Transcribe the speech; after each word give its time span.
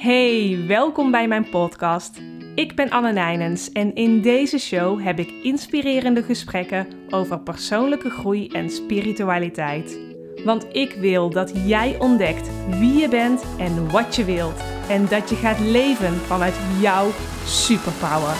Hey, 0.00 0.64
welkom 0.66 1.10
bij 1.10 1.28
mijn 1.28 1.48
podcast. 1.48 2.20
Ik 2.54 2.74
ben 2.74 2.90
Anne 2.90 3.12
Nijnens 3.12 3.72
en 3.72 3.94
in 3.94 4.20
deze 4.20 4.58
show 4.58 5.02
heb 5.02 5.18
ik 5.18 5.30
inspirerende 5.30 6.22
gesprekken 6.22 6.86
over 7.10 7.40
persoonlijke 7.40 8.10
groei 8.10 8.48
en 8.48 8.70
spiritualiteit. 8.70 9.98
Want 10.44 10.66
ik 10.72 10.92
wil 10.92 11.30
dat 11.30 11.52
jij 11.66 11.98
ontdekt 11.98 12.50
wie 12.68 12.92
je 12.92 13.08
bent 13.08 13.44
en 13.58 13.90
wat 13.90 14.16
je 14.16 14.24
wilt. 14.24 14.62
En 14.88 15.06
dat 15.08 15.30
je 15.30 15.36
gaat 15.36 15.58
leven 15.58 16.14
vanuit 16.14 16.54
jouw 16.80 17.10
superpower. 17.44 18.34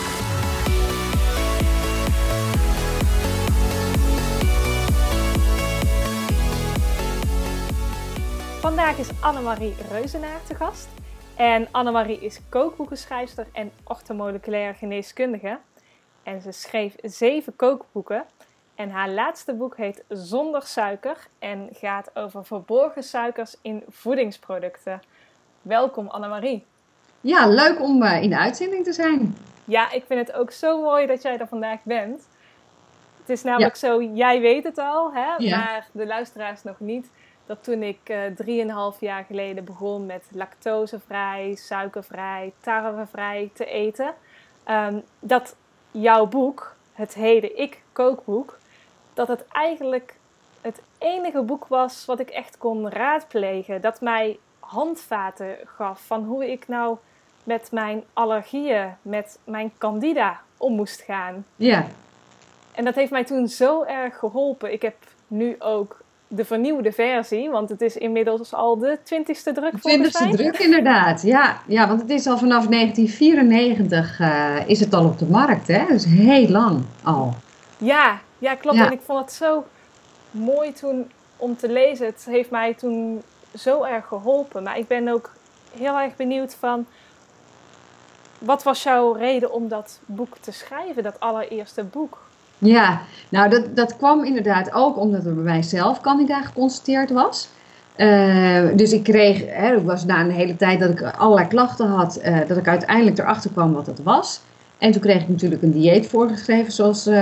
Vandaag 8.59 8.97
is 8.97 9.09
Annemarie 9.19 9.73
Reuzenaar 9.91 10.39
te 10.47 10.55
gast. 10.55 11.00
En 11.35 11.67
Annemarie 11.71 12.19
is 12.19 12.39
kookboekenschrijfster 12.49 13.47
en 13.51 13.71
orthomoleculair 13.83 14.75
geneeskundige. 14.75 15.57
En 16.23 16.41
ze 16.41 16.51
schreef 16.51 16.95
zeven 17.01 17.55
kookboeken. 17.55 18.25
En 18.75 18.89
haar 18.89 19.09
laatste 19.09 19.53
boek 19.53 19.77
heet 19.77 20.03
Zonder 20.09 20.61
suiker 20.61 21.17
en 21.39 21.69
gaat 21.73 22.11
over 22.13 22.45
verborgen 22.45 23.03
suikers 23.03 23.55
in 23.61 23.83
voedingsproducten. 23.89 25.01
Welkom 25.61 26.07
Annemarie. 26.07 26.65
Ja, 27.21 27.47
leuk 27.47 27.81
om 27.81 28.03
uh, 28.03 28.23
in 28.23 28.29
de 28.29 28.37
uitzending 28.37 28.83
te 28.83 28.93
zijn. 28.93 29.37
Ja, 29.65 29.91
ik 29.91 30.03
vind 30.07 30.27
het 30.27 30.35
ook 30.35 30.51
zo 30.51 30.81
mooi 30.81 31.05
dat 31.05 31.21
jij 31.21 31.37
er 31.37 31.47
vandaag 31.47 31.79
bent. 31.83 32.27
Het 33.19 33.29
is 33.29 33.43
namelijk 33.43 33.75
zo, 33.75 34.03
jij 34.03 34.41
weet 34.41 34.63
het 34.63 34.77
al, 34.77 35.13
hè? 35.13 35.35
Ja. 35.37 35.57
maar 35.57 35.87
de 35.91 36.05
luisteraars 36.05 36.63
nog 36.63 36.79
niet 36.79 37.09
dat 37.51 37.63
toen 37.63 37.83
ik 37.83 38.09
uh, 38.09 38.93
3,5 38.93 38.99
jaar 38.99 39.23
geleden 39.23 39.63
begon 39.63 40.05
met 40.05 40.23
lactosevrij, 40.31 41.55
suikervrij, 41.55 42.53
tarwevrij 42.59 43.49
te 43.53 43.65
eten, 43.65 44.13
um, 44.69 45.03
dat 45.19 45.55
jouw 45.91 46.25
boek, 46.25 46.75
het 46.93 47.13
Heden 47.13 47.57
Ik 47.57 47.81
kookboek, 47.91 48.57
dat 49.13 49.27
het 49.27 49.47
eigenlijk 49.47 50.15
het 50.61 50.81
enige 50.97 51.41
boek 51.41 51.67
was 51.67 52.05
wat 52.05 52.19
ik 52.19 52.29
echt 52.29 52.57
kon 52.57 52.89
raadplegen. 52.89 53.81
Dat 53.81 54.01
mij 54.01 54.39
handvaten 54.59 55.57
gaf 55.65 56.05
van 56.05 56.23
hoe 56.23 56.51
ik 56.51 56.67
nou 56.67 56.97
met 57.43 57.71
mijn 57.71 58.03
allergieën, 58.13 58.95
met 59.01 59.39
mijn 59.43 59.71
candida 59.77 60.41
om 60.57 60.75
moest 60.75 61.01
gaan. 61.01 61.45
Ja. 61.55 61.87
En 62.71 62.85
dat 62.85 62.95
heeft 62.95 63.11
mij 63.11 63.23
toen 63.23 63.47
zo 63.47 63.83
erg 63.83 64.17
geholpen. 64.17 64.71
Ik 64.71 64.81
heb 64.81 64.95
nu 65.27 65.55
ook 65.59 66.00
de 66.33 66.45
vernieuwde 66.45 66.91
versie, 66.91 67.49
want 67.49 67.69
het 67.69 67.81
is 67.81 67.97
inmiddels 67.97 68.53
al 68.53 68.77
de 68.77 68.97
twintigste 69.03 69.51
druk 69.51 69.79
twintigste 69.81 70.29
druk 70.29 70.59
inderdaad, 70.59 71.21
ja, 71.21 71.61
ja. 71.67 71.87
Want 71.87 72.01
het 72.01 72.09
is 72.09 72.27
al 72.27 72.37
vanaf 72.37 72.67
1994 72.67 74.19
uh, 74.19 74.55
is 74.65 74.79
het 74.79 74.93
al 74.93 75.05
op 75.05 75.19
de 75.19 75.25
markt, 75.25 75.67
hè? 75.67 75.85
Dus 75.87 76.05
heel 76.05 76.47
lang 76.47 76.83
al. 77.03 77.33
Ja, 77.77 78.19
ja 78.39 78.55
klopt. 78.55 78.77
Ja. 78.77 78.85
En 78.85 78.91
ik 78.91 79.01
vond 79.01 79.19
het 79.19 79.31
zo 79.31 79.65
mooi 80.31 80.73
toen 80.73 81.11
om 81.37 81.57
te 81.57 81.69
lezen. 81.69 82.05
Het 82.05 82.25
heeft 82.29 82.49
mij 82.49 82.73
toen 82.73 83.21
zo 83.57 83.83
erg 83.83 84.07
geholpen. 84.07 84.63
Maar 84.63 84.77
ik 84.77 84.87
ben 84.87 85.07
ook 85.07 85.31
heel 85.77 85.99
erg 85.99 86.15
benieuwd 86.15 86.55
van... 86.55 86.85
Wat 88.37 88.63
was 88.63 88.83
jouw 88.83 89.11
reden 89.11 89.51
om 89.51 89.67
dat 89.67 89.99
boek 90.05 90.37
te 90.37 90.51
schrijven, 90.51 91.03
dat 91.03 91.19
allereerste 91.19 91.83
boek? 91.83 92.29
Ja, 92.63 93.01
nou 93.29 93.49
dat, 93.49 93.75
dat 93.75 93.97
kwam 93.97 94.23
inderdaad 94.23 94.73
ook 94.73 94.97
omdat 94.97 95.25
er 95.25 95.33
bij 95.33 95.43
mij 95.43 95.61
zelf 95.61 96.01
candida 96.01 96.41
geconstateerd 96.41 97.11
was. 97.11 97.49
Uh, 97.97 98.67
dus 98.75 98.91
ik 98.91 99.03
kreeg, 99.03 99.43
hè, 99.47 99.83
was 99.83 100.05
na 100.05 100.19
een 100.19 100.31
hele 100.31 100.55
tijd 100.55 100.79
dat 100.79 100.89
ik 100.89 101.01
allerlei 101.01 101.47
klachten 101.47 101.87
had, 101.87 102.19
uh, 102.25 102.37
dat 102.47 102.57
ik 102.57 102.67
uiteindelijk 102.67 103.17
erachter 103.17 103.51
kwam 103.51 103.73
wat 103.73 103.85
het 103.85 104.03
was. 104.03 104.41
En 104.77 104.91
toen 104.91 105.01
kreeg 105.01 105.21
ik 105.21 105.27
natuurlijk 105.27 105.61
een 105.61 105.71
dieet 105.71 106.07
voorgeschreven, 106.07 106.71
zoals 106.71 107.07
uh, 107.07 107.15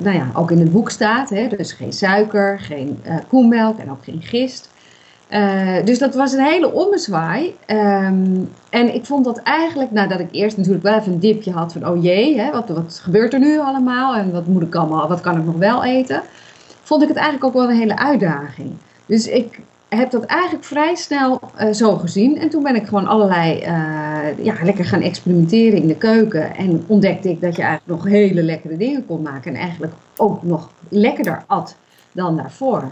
nou 0.00 0.16
ja, 0.16 0.30
ook 0.34 0.50
in 0.50 0.58
het 0.58 0.72
boek 0.72 0.90
staat. 0.90 1.30
Hè, 1.30 1.48
dus 1.48 1.72
geen 1.72 1.92
suiker, 1.92 2.60
geen 2.60 3.02
koemelk 3.28 3.78
en 3.78 3.90
ook 3.90 4.04
geen 4.04 4.22
gist. 4.22 4.70
Uh, 5.30 5.84
dus 5.84 5.98
dat 5.98 6.14
was 6.14 6.32
een 6.32 6.44
hele 6.44 6.72
ommezwaai. 6.72 7.54
Um, 7.66 8.50
en 8.70 8.94
ik 8.94 9.04
vond 9.04 9.24
dat 9.24 9.38
eigenlijk, 9.38 9.90
nadat 9.90 10.20
ik 10.20 10.28
eerst 10.30 10.56
natuurlijk 10.56 10.84
wel 10.84 10.98
even 10.98 11.12
een 11.12 11.20
dipje 11.20 11.52
had 11.52 11.72
van, 11.72 11.88
oh 11.88 12.02
jee, 12.02 12.40
hè, 12.40 12.50
wat, 12.50 12.68
wat 12.68 13.00
gebeurt 13.02 13.32
er 13.32 13.40
nu 13.40 13.58
allemaal 13.58 14.14
en 14.14 14.32
wat 14.32 14.46
moet 14.46 14.62
ik 14.62 14.74
allemaal, 14.74 15.08
wat 15.08 15.20
kan 15.20 15.38
ik 15.38 15.44
nog 15.44 15.56
wel 15.56 15.84
eten, 15.84 16.22
vond 16.82 17.02
ik 17.02 17.08
het 17.08 17.16
eigenlijk 17.16 17.46
ook 17.46 17.62
wel 17.62 17.70
een 17.70 17.78
hele 17.78 17.98
uitdaging. 17.98 18.70
Dus 19.06 19.26
ik 19.26 19.60
heb 19.88 20.10
dat 20.10 20.24
eigenlijk 20.24 20.64
vrij 20.64 20.94
snel 20.94 21.40
uh, 21.60 21.72
zo 21.72 21.96
gezien. 21.96 22.38
En 22.38 22.48
toen 22.48 22.62
ben 22.62 22.74
ik 22.74 22.86
gewoon 22.86 23.06
allerlei, 23.06 23.58
uh, 23.58 24.44
ja, 24.44 24.54
lekker 24.62 24.84
gaan 24.84 25.02
experimenteren 25.02 25.82
in 25.82 25.88
de 25.88 25.96
keuken. 25.96 26.56
En 26.56 26.84
ontdekte 26.86 27.30
ik 27.30 27.40
dat 27.40 27.56
je 27.56 27.62
eigenlijk 27.62 28.02
nog 28.02 28.12
hele 28.12 28.42
lekkere 28.42 28.76
dingen 28.76 29.06
kon 29.06 29.22
maken. 29.22 29.54
En 29.54 29.60
eigenlijk 29.60 29.92
ook 30.16 30.42
nog 30.42 30.70
lekkerder 30.88 31.44
at 31.46 31.76
dan 32.12 32.36
daarvoor. 32.36 32.90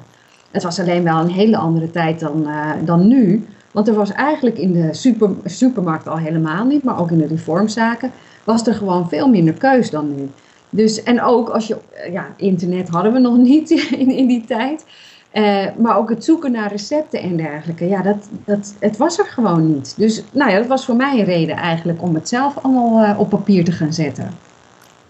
Het 0.51 0.62
was 0.62 0.81
alleen 0.81 1.03
wel 1.03 1.21
een 1.21 1.31
hele 1.31 1.57
andere 1.57 1.91
tijd 1.91 2.21
dan, 2.21 2.43
uh, 2.47 2.71
dan 2.84 3.09
nu. 3.09 3.47
Want 3.73 3.89
er 3.89 3.95
was 3.95 4.12
eigenlijk 4.12 4.59
in 4.59 4.73
de 4.73 4.95
super, 4.95 5.31
supermarkt 5.45 6.09
al 6.09 6.19
helemaal 6.19 6.65
niet, 6.65 6.83
maar 6.83 7.01
ook 7.01 7.11
in 7.11 7.19
de 7.19 7.27
reformzaken, 7.27 8.11
was 8.45 8.67
er 8.67 8.75
gewoon 8.75 9.09
veel 9.09 9.29
minder 9.29 9.55
keus 9.55 9.91
dan 9.91 10.15
nu. 10.15 10.31
Dus, 10.71 11.03
en 11.03 11.23
ook 11.23 11.49
als 11.49 11.67
je, 11.67 11.77
ja, 12.12 12.27
internet 12.37 12.89
hadden 12.89 13.12
we 13.12 13.19
nog 13.19 13.37
niet 13.53 13.71
in, 13.71 14.11
in 14.11 14.27
die 14.27 14.45
tijd. 14.45 14.84
Uh, 15.33 15.67
maar 15.79 15.97
ook 15.97 16.09
het 16.09 16.25
zoeken 16.25 16.53
naar 16.53 16.71
recepten 16.71 17.21
en 17.21 17.37
dergelijke, 17.37 17.89
ja, 17.89 18.03
dat, 18.03 18.28
dat, 18.45 18.75
het 18.78 18.97
was 18.97 19.19
er 19.19 19.27
gewoon 19.27 19.75
niet. 19.75 19.95
Dus 19.97 20.23
nou 20.33 20.51
ja, 20.51 20.59
dat 20.59 20.67
was 20.67 20.84
voor 20.84 20.97
mij 20.97 21.19
een 21.19 21.25
reden 21.25 21.57
eigenlijk 21.57 22.03
om 22.03 22.15
het 22.15 22.28
zelf 22.28 22.59
allemaal 22.63 23.17
op 23.19 23.28
papier 23.28 23.65
te 23.65 23.73
gaan 23.73 23.93
zetten. 23.93 24.31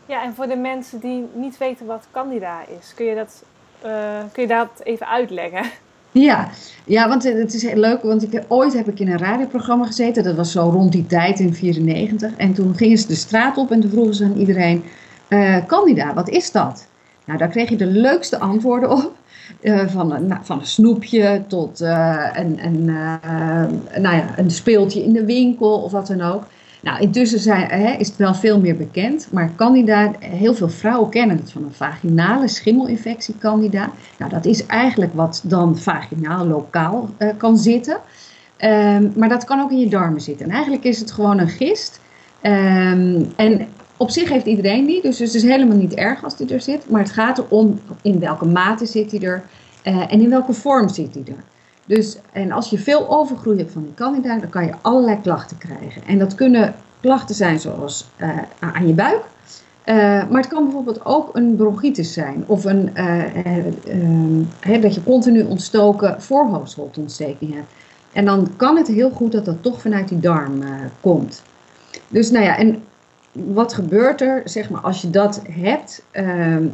Ja, 0.07 0.23
en 0.23 0.35
voor 0.35 0.47
de 0.47 0.57
mensen 0.57 1.01
die 1.01 1.27
niet 1.35 1.59
weten 1.59 1.87
wat 1.87 2.07
Candida 2.11 2.61
is, 2.81 2.95
kun 2.95 3.07
je 3.07 3.15
dat 3.15 3.45
uh, 3.87 3.93
kun 4.33 4.43
je 4.43 4.49
dat 4.49 4.69
even 4.83 5.09
uitleggen? 5.09 5.63
Ja, 6.13 6.49
ja, 6.85 7.09
want 7.09 7.23
het 7.23 7.55
is 7.55 7.63
heel 7.63 7.77
leuk, 7.77 8.03
want 8.03 8.33
ik, 8.33 8.45
ooit 8.49 8.73
heb 8.73 8.89
ik 8.89 9.01
in 9.01 9.11
een 9.11 9.19
radioprogramma 9.19 9.87
gezeten, 9.87 10.23
dat 10.23 10.37
was 10.37 10.53
zo 10.53 10.61
rond 10.61 10.93
die 10.93 11.07
tijd 11.07 11.41
in 11.41 11.55
94. 11.55 12.37
En 12.37 12.55
toen 12.55 12.75
gingen 12.75 12.99
ze 12.99 13.07
de 13.07 13.15
straat 13.15 13.57
op 13.57 13.71
en 13.71 13.81
toen 13.81 13.91
vroegen 13.91 14.15
ze 14.15 14.25
aan 14.25 14.37
iedereen, 14.37 14.85
uh, 15.29 16.15
wat 16.15 16.29
is 16.29 16.53
dat? 16.53 16.87
Nou, 17.25 17.39
daar 17.39 17.49
kreeg 17.49 17.69
je 17.69 17.77
de 17.77 17.87
leukste 17.87 18.39
antwoorden 18.39 18.91
op. 18.91 19.13
Uh, 19.61 19.87
van, 19.87 20.09
nou, 20.09 20.41
van 20.43 20.59
een 20.59 20.67
snoepje 20.67 21.45
tot 21.49 21.81
een, 21.81 22.85
nou 24.01 24.17
ja, 24.17 24.35
een 24.37 24.51
speeltje 24.51 25.05
in 25.05 25.13
de 25.13 25.25
winkel 25.25 25.83
of 25.83 25.93
wat 25.93 26.07
dan 26.07 26.23
ook. 26.23 26.45
Nou, 26.87 27.01
intussen 27.01 27.39
zijn, 27.39 27.69
hè, 27.71 27.93
is 27.93 28.09
het 28.09 28.17
wel 28.17 28.35
veel 28.35 28.61
meer 28.61 28.77
bekend, 28.77 29.29
maar 29.33 29.51
candida, 29.57 30.13
heel 30.19 30.55
veel 30.55 30.69
vrouwen 30.69 31.11
kennen 31.11 31.37
het 31.37 31.53
van 31.53 31.65
een 31.65 31.73
vaginale 31.73 32.49
schimmelinfectie 32.49 33.35
candida. 33.39 33.91
Nou, 34.19 34.31
dat 34.31 34.45
is 34.45 34.67
eigenlijk 34.67 35.15
wat 35.15 35.43
dan 35.45 35.79
vaginaal 35.79 36.47
lokaal 36.47 37.11
uh, 37.19 37.29
kan 37.37 37.59
zitten. 37.59 37.99
Um, 38.59 39.13
maar 39.17 39.29
dat 39.29 39.45
kan 39.45 39.61
ook 39.61 39.71
in 39.71 39.79
je 39.79 39.89
darmen 39.89 40.21
zitten. 40.21 40.47
En 40.47 40.53
eigenlijk 40.53 40.85
is 40.85 40.99
het 40.99 41.13
gewoon 41.13 41.39
een 41.39 41.49
gist. 41.49 42.01
Um, 42.43 43.33
en 43.37 43.69
op 43.97 44.11
zich 44.11 44.29
heeft 44.29 44.47
iedereen 44.47 44.87
die, 44.87 45.03
dus 45.03 45.19
het 45.19 45.35
is 45.35 45.43
helemaal 45.43 45.77
niet 45.77 45.95
erg 45.95 46.25
als 46.25 46.37
die 46.37 46.55
er 46.55 46.61
zit. 46.61 46.91
Maar 46.91 47.03
het 47.03 47.13
gaat 47.13 47.39
erom 47.39 47.81
in 48.03 48.19
welke 48.19 48.47
mate 48.47 48.87
zit 48.87 49.11
hij 49.11 49.21
er 49.21 49.43
uh, 49.85 50.13
en 50.13 50.21
in 50.21 50.31
welke 50.31 50.53
vorm 50.53 50.89
zit 50.89 51.15
hij 51.15 51.23
er. 51.27 51.56
Dus, 51.87 52.17
en 52.33 52.53
als 52.53 52.71
je 52.71 52.79
veel 52.79 53.09
overgroei 53.09 53.59
hebt 53.59 53.73
van 53.73 53.83
die 53.83 53.95
candida, 53.95 54.39
dan 54.39 54.49
kan 54.49 54.65
je 54.65 54.73
allerlei 54.83 55.21
klachten 55.21 55.59
krijgen. 55.59 56.03
En 56.07 56.19
dat 56.19 56.35
kunnen 56.35 56.75
klachten 57.01 57.35
zijn 57.35 57.61
zoals 57.61 58.07
uh, 58.17 58.29
aan 58.59 58.87
je 58.87 58.95
buik. 58.95 59.21
Uh, 59.85 59.95
maar 60.31 60.41
het 60.41 60.49
kan 60.49 60.65
bijvoorbeeld 60.65 61.05
ook 61.05 61.37
een 61.37 61.57
bronchitis 61.57 62.13
zijn. 62.13 62.45
Of 62.47 62.65
een, 62.65 62.91
uh, 64.65 64.83
dat 64.83 64.95
je 64.95 65.03
continu 65.03 65.43
ontstoken 65.43 66.23
voorhoofdholteontsteking 66.23 67.55
hebt. 67.55 67.71
En 68.13 68.25
dan 68.25 68.49
kan 68.57 68.77
het 68.77 68.87
heel 68.87 69.11
goed 69.11 69.33
dat 69.33 69.45
dat 69.45 69.63
toch 69.63 69.81
vanuit 69.81 70.09
die 70.09 70.21
darm 70.21 70.63
komt. 71.01 71.43
Dus 72.09 72.31
nou 72.31 72.45
ja, 72.45 72.57
en 72.57 72.83
wat 73.33 73.75
gebeurt 73.75 74.21
er, 74.21 74.43
zeg 74.45 74.71
maar, 74.71 74.81
als 74.81 75.03
je 75.03 75.11
dat 75.11 75.43
hebt, 75.51 76.03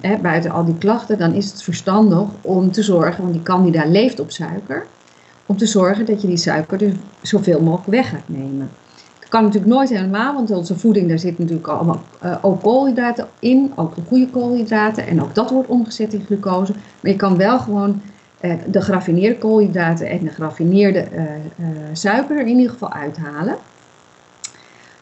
hè, 0.00 0.16
buiten 0.22 0.50
al 0.50 0.64
die 0.64 0.78
klachten, 0.78 1.18
dan 1.18 1.34
is 1.34 1.50
het 1.50 1.62
verstandig 1.62 2.28
om 2.40 2.72
te 2.72 2.82
zorgen, 2.82 3.22
want 3.22 3.34
die 3.34 3.42
candida 3.42 3.86
leeft 3.86 4.20
op 4.20 4.30
suiker 4.30 4.86
om 5.52 5.58
te 5.58 5.66
zorgen 5.66 6.06
dat 6.06 6.22
je 6.22 6.28
die 6.28 6.36
suiker 6.36 6.78
dus 6.78 6.92
zoveel 7.22 7.60
mogelijk 7.60 7.90
weg 7.90 8.08
gaat 8.08 8.28
nemen. 8.28 8.70
Dat 9.18 9.28
kan 9.28 9.42
natuurlijk 9.42 9.72
nooit 9.72 9.88
helemaal, 9.88 10.34
want 10.34 10.50
onze 10.50 10.78
voeding, 10.78 11.08
daar 11.08 11.18
zit 11.18 11.38
natuurlijk 11.38 11.68
allemaal 11.68 12.02
uh, 12.24 12.36
ook 12.42 12.62
koolhydraten 12.62 13.26
in, 13.38 13.72
ook 13.74 13.94
de 13.94 14.02
goede 14.08 14.30
koolhydraten. 14.30 15.06
En 15.06 15.22
ook 15.22 15.34
dat 15.34 15.50
wordt 15.50 15.68
omgezet 15.68 16.12
in 16.12 16.24
glucose. 16.26 16.72
Maar 16.72 17.10
je 17.10 17.16
kan 17.16 17.36
wel 17.36 17.58
gewoon 17.58 18.00
uh, 18.40 18.54
de 18.70 18.80
geraffineerde 18.80 19.38
koolhydraten 19.38 20.08
en 20.08 20.24
de 20.24 20.30
geraffineerde 20.30 21.06
uh, 21.12 21.66
suiker 21.92 22.36
er 22.36 22.46
in 22.46 22.56
ieder 22.56 22.72
geval 22.72 22.92
uithalen. 22.92 23.56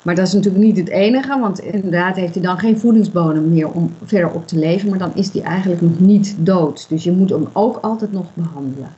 Maar 0.02 0.14
dat 0.14 0.26
is 0.26 0.32
natuurlijk 0.32 0.64
niet 0.64 0.76
het 0.76 0.88
enige, 0.88 1.38
want 1.38 1.58
inderdaad 1.58 2.17
heeft 2.17 2.35
hij 2.35 2.43
dan 2.43 2.58
geen 2.58 2.79
voedingsbodem 2.79 3.49
meer 3.49 3.70
om 3.70 3.94
verder 4.05 4.31
op 4.31 4.47
te 4.47 4.58
leven. 4.58 4.88
Maar 4.88 4.99
dan 4.99 5.14
is 5.14 5.32
hij 5.32 5.43
eigenlijk 5.43 5.81
nog 5.81 6.00
niet 6.00 6.35
dood. 6.38 6.87
Dus 6.88 7.05
je 7.05 7.12
moet 7.12 7.31
hem 7.31 7.49
ook 7.52 7.76
altijd 7.76 8.12
nog 8.12 8.26
behandelen. 8.35 8.88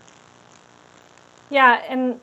Ja, 1.53 1.87
en 1.87 2.21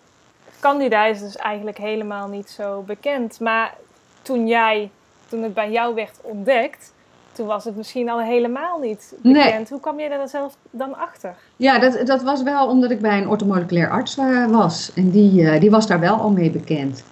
Candida 0.59 1.05
is 1.05 1.19
dus 1.19 1.35
eigenlijk 1.35 1.77
helemaal 1.77 2.27
niet 2.27 2.49
zo 2.49 2.83
bekend. 2.85 3.39
Maar 3.39 3.73
toen 4.21 4.47
jij, 4.47 4.89
toen 5.27 5.43
het 5.43 5.53
bij 5.53 5.71
jou 5.71 5.95
werd 5.95 6.19
ontdekt, 6.21 6.93
toen 7.31 7.47
was 7.47 7.65
het 7.65 7.75
misschien 7.75 8.09
al 8.09 8.21
helemaal 8.21 8.79
niet 8.79 9.13
bekend. 9.21 9.69
Hoe 9.69 9.79
kwam 9.79 9.99
je 9.99 10.09
daar 10.09 10.27
zelf 10.27 10.55
dan 10.71 10.97
achter? 10.97 11.35
Ja, 11.55 11.79
dat, 11.79 12.07
dat 12.07 12.23
was 12.23 12.43
wel 12.43 12.67
omdat 12.67 12.91
ik 12.91 12.99
bij 13.01 13.17
een 13.17 13.29
orthomoleculair 13.29 13.89
arts 13.89 14.17
uh, 14.17 14.47
was. 14.47 14.91
En 14.95 15.09
die, 15.09 15.41
uh, 15.41 15.59
die 15.59 15.71
was 15.71 15.87
daar 15.87 15.99
wel 15.99 16.15
al 16.15 16.31
mee 16.31 16.51
bekend. 16.51 17.03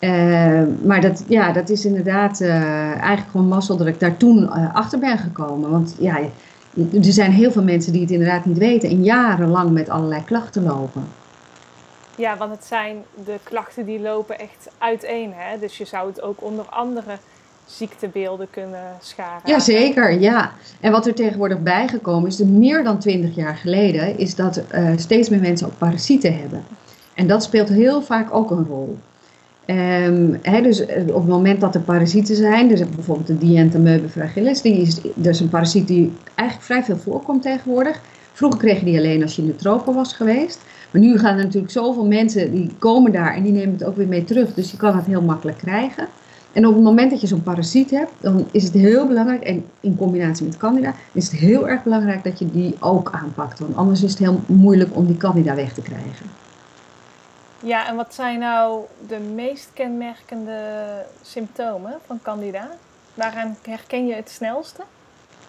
Uh, 0.00 0.62
maar 0.84 1.00
dat, 1.00 1.24
ja, 1.28 1.52
dat 1.52 1.68
is 1.68 1.84
inderdaad 1.84 2.40
eigenlijk 2.40 3.30
gewoon 3.30 3.48
mazzel 3.48 3.76
dat 3.76 3.86
ik 3.86 4.00
daar 4.00 4.16
toen 4.16 4.50
achter 4.72 4.98
ben 4.98 5.18
gekomen. 5.18 5.70
Want 5.70 5.96
ja, 5.98 6.18
er 6.92 7.12
zijn 7.12 7.32
heel 7.32 7.50
veel 7.50 7.62
mensen 7.62 7.92
die 7.92 8.00
het 8.00 8.10
inderdaad 8.10 8.44
niet 8.44 8.58
weten 8.58 8.88
en 8.88 9.04
jarenlang 9.04 9.70
met 9.70 9.88
allerlei 9.88 10.24
klachten 10.24 10.62
lopen. 10.62 11.22
Ja, 12.16 12.36
want 12.36 12.52
het 12.52 12.64
zijn 12.64 13.04
de 13.24 13.38
klachten 13.42 13.84
die 13.84 14.00
lopen 14.00 14.38
echt 14.38 14.68
uiteen. 14.78 15.32
Hè? 15.34 15.58
Dus 15.58 15.78
je 15.78 15.84
zou 15.84 16.08
het 16.08 16.22
ook 16.22 16.42
onder 16.42 16.64
andere 16.64 17.16
ziektebeelden 17.66 18.50
kunnen 18.50 18.96
scharen. 19.00 19.40
Jazeker, 19.44 20.20
ja. 20.20 20.52
En 20.80 20.92
wat 20.92 21.06
er 21.06 21.14
tegenwoordig 21.14 21.62
bijgekomen 21.62 22.28
is, 22.28 22.38
meer 22.38 22.84
dan 22.84 22.98
20 22.98 23.34
jaar 23.34 23.56
geleden, 23.56 24.18
is 24.18 24.34
dat 24.34 24.62
uh, 24.74 24.90
steeds 24.96 25.28
meer 25.28 25.40
mensen 25.40 25.66
ook 25.66 25.78
parasieten 25.78 26.38
hebben. 26.38 26.64
En 27.14 27.26
dat 27.26 27.42
speelt 27.42 27.68
heel 27.68 28.02
vaak 28.02 28.34
ook 28.34 28.50
een 28.50 28.66
rol. 28.68 28.98
Um, 29.66 30.40
dus 30.62 30.86
eh, 30.86 31.06
op 31.06 31.14
het 31.14 31.26
moment 31.26 31.60
dat 31.60 31.74
er 31.74 31.80
parasieten 31.80 32.36
zijn, 32.36 32.68
dus 32.68 32.88
bijvoorbeeld 32.88 33.26
de 33.26 33.38
Dientamoeba 33.38 34.08
fragilis, 34.08 34.62
die 34.62 34.80
is 34.80 35.00
dus 35.14 35.40
een 35.40 35.48
parasiet 35.48 35.88
die 35.88 36.12
eigenlijk 36.34 36.68
vrij 36.68 36.84
veel 36.84 36.96
voorkomt 36.96 37.42
tegenwoordig. 37.42 38.00
Vroeger 38.32 38.60
kreeg 38.60 38.78
je 38.78 38.84
die 38.84 38.98
alleen 38.98 39.22
als 39.22 39.36
je 39.36 39.42
in 39.42 39.48
de 39.48 39.56
tropen 39.56 39.94
was 39.94 40.12
geweest. 40.12 40.60
Maar 40.94 41.02
nu 41.02 41.18
gaan 41.18 41.36
er 41.36 41.44
natuurlijk 41.44 41.72
zoveel 41.72 42.06
mensen, 42.06 42.50
die 42.50 42.70
komen 42.78 43.12
daar 43.12 43.34
en 43.34 43.42
die 43.42 43.52
nemen 43.52 43.72
het 43.72 43.84
ook 43.84 43.96
weer 43.96 44.08
mee 44.08 44.24
terug. 44.24 44.54
Dus 44.54 44.70
je 44.70 44.76
kan 44.76 44.96
het 44.96 45.06
heel 45.06 45.22
makkelijk 45.22 45.58
krijgen. 45.58 46.08
En 46.52 46.66
op 46.66 46.74
het 46.74 46.82
moment 46.82 47.10
dat 47.10 47.20
je 47.20 47.26
zo'n 47.26 47.42
parasiet 47.42 47.90
hebt, 47.90 48.10
dan 48.20 48.46
is 48.50 48.64
het 48.64 48.72
heel 48.72 49.06
belangrijk, 49.06 49.42
en 49.42 49.64
in 49.80 49.96
combinatie 49.96 50.46
met 50.46 50.56
candida, 50.56 50.94
is 51.12 51.30
het 51.30 51.40
heel 51.40 51.68
erg 51.68 51.82
belangrijk 51.82 52.24
dat 52.24 52.38
je 52.38 52.50
die 52.50 52.76
ook 52.80 53.10
aanpakt. 53.12 53.58
Want 53.58 53.76
anders 53.76 54.02
is 54.02 54.10
het 54.10 54.18
heel 54.18 54.40
moeilijk 54.46 54.96
om 54.96 55.06
die 55.06 55.16
candida 55.16 55.54
weg 55.54 55.72
te 55.72 55.82
krijgen. 55.82 56.26
Ja, 57.60 57.88
en 57.88 57.96
wat 57.96 58.14
zijn 58.14 58.38
nou 58.38 58.80
de 59.08 59.18
meest 59.34 59.70
kenmerkende 59.72 60.58
symptomen 61.22 61.92
van 62.06 62.18
candida? 62.22 62.70
Waaraan 63.14 63.56
herken 63.62 64.06
je 64.06 64.14
het 64.14 64.30
snelste? 64.30 64.82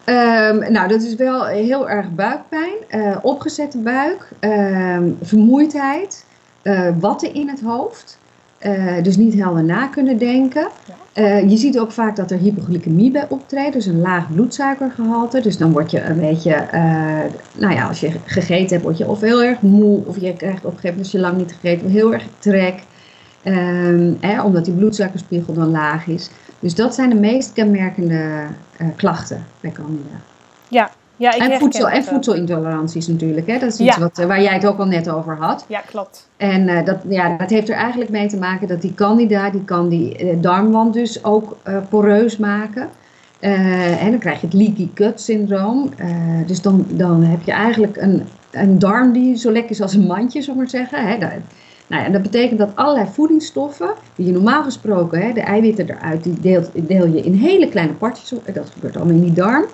Um, 0.09 0.71
nou, 0.71 0.87
dat 0.87 1.01
is 1.01 1.15
wel 1.15 1.45
heel 1.45 1.89
erg 1.89 2.11
buikpijn, 2.11 2.75
uh, 2.95 3.17
opgezette 3.21 3.77
buik, 3.77 4.29
uh, 4.41 4.97
vermoeidheid, 5.21 6.25
uh, 6.63 6.89
watten 6.99 7.33
in 7.33 7.49
het 7.49 7.61
hoofd. 7.61 8.17
Uh, 8.65 9.03
dus 9.03 9.17
niet 9.17 9.33
helder 9.33 9.63
na 9.63 9.87
kunnen 9.87 10.17
denken. 10.17 10.67
Uh, 11.15 11.49
je 11.49 11.57
ziet 11.57 11.79
ook 11.79 11.91
vaak 11.91 12.15
dat 12.15 12.31
er 12.31 12.37
hypoglycemie 12.37 13.11
bij 13.11 13.25
optreedt, 13.29 13.73
dus 13.73 13.85
een 13.85 14.01
laag 14.01 14.33
bloedsuikergehalte. 14.33 15.41
Dus 15.41 15.57
dan 15.57 15.71
word 15.71 15.91
je 15.91 16.01
een 16.01 16.19
beetje, 16.19 16.67
uh, 16.73 17.19
nou 17.57 17.73
ja, 17.73 17.87
als 17.87 17.99
je 17.99 18.11
gegeten 18.25 18.69
hebt, 18.69 18.83
word 18.83 18.97
je 18.97 19.07
of 19.07 19.21
heel 19.21 19.43
erg 19.43 19.61
moe, 19.61 20.05
of 20.05 20.19
je 20.19 20.33
krijgt 20.33 20.65
op 20.65 20.71
een 20.73 20.79
gegeven 20.79 20.89
moment, 20.89 20.99
als 20.99 21.11
je 21.11 21.19
lang 21.19 21.37
niet 21.37 21.57
gegeten 21.61 21.89
heel 21.89 22.13
erg 22.13 22.23
trek. 22.39 22.83
Hè, 24.19 24.41
omdat 24.41 24.65
die 24.65 24.73
bloedsuikerspiegel 24.73 25.53
dan 25.53 25.71
laag 25.71 26.07
is. 26.07 26.29
Dus 26.59 26.75
dat 26.75 26.95
zijn 26.95 27.09
de 27.09 27.15
meest 27.15 27.53
kenmerkende 27.53 28.47
klachten 28.95 29.45
bij 29.59 29.71
Candida. 29.71 30.19
Ja, 30.67 30.91
ja, 31.17 31.33
ik 31.33 31.41
en, 31.41 31.59
voedsel, 31.59 31.89
en 31.89 32.03
voedselintoleranties 32.03 33.07
natuurlijk. 33.07 33.47
Hè? 33.47 33.59
Dat 33.59 33.73
is 33.73 33.79
iets 33.79 33.97
wat, 33.97 34.17
waar 34.17 34.41
jij 34.41 34.53
het 34.53 34.65
ook 34.65 34.79
al 34.79 34.85
net 34.85 35.09
over 35.09 35.37
had. 35.37 35.65
Ja, 35.67 35.79
klopt. 35.79 36.29
En 36.37 36.67
uh, 36.67 36.85
dat, 36.85 36.97
ja, 37.07 37.37
dat 37.37 37.49
heeft 37.49 37.69
er 37.69 37.75
eigenlijk 37.75 38.11
mee 38.11 38.27
te 38.27 38.37
maken 38.37 38.67
dat 38.67 38.81
die 38.81 38.93
candida, 38.93 39.49
die 39.49 39.63
kan 39.63 39.89
die 39.89 40.39
darmwand 40.39 40.93
dus 40.93 41.23
ook 41.23 41.57
poreus 41.89 42.37
maken. 42.37 42.89
en 43.39 44.09
dan 44.09 44.19
krijg 44.19 44.41
je 44.41 44.47
het 44.47 44.55
leaky 44.55 44.89
gut 44.93 45.21
syndroom. 45.21 45.89
dus 46.45 46.61
dan, 46.61 46.85
dan 46.89 47.23
heb 47.23 47.41
je 47.41 47.51
eigenlijk 47.51 47.97
een, 47.97 48.23
een 48.51 48.79
darm 48.79 49.11
die 49.11 49.35
zo 49.35 49.51
lekker 49.51 49.71
is 49.71 49.81
als 49.81 49.93
een 49.93 50.05
mandje, 50.05 50.41
zullen 50.41 50.55
we 50.55 50.61
maar 50.61 50.69
zeggen. 50.69 51.07
Hè? 51.07 51.17
Dat, 51.17 51.29
nou 51.87 52.03
ja, 52.03 52.09
dat 52.09 52.21
betekent 52.21 52.59
dat 52.59 52.75
allerlei 52.75 53.07
voedingsstoffen, 53.13 53.93
die 54.15 54.25
je 54.25 54.31
normaal 54.31 54.63
gesproken, 54.63 55.21
hè, 55.21 55.33
de 55.33 55.41
eiwitten 55.41 55.89
eruit, 55.89 56.23
die 56.23 56.39
deelt, 56.39 56.69
deel 56.73 57.07
je 57.07 57.21
in 57.21 57.33
hele 57.33 57.69
kleine 57.69 57.93
partjes. 57.93 58.33
Dat 58.53 58.69
gebeurt 58.69 58.95
allemaal 58.95 59.15
in 59.15 59.21
die 59.21 59.33
darm. 59.33 59.65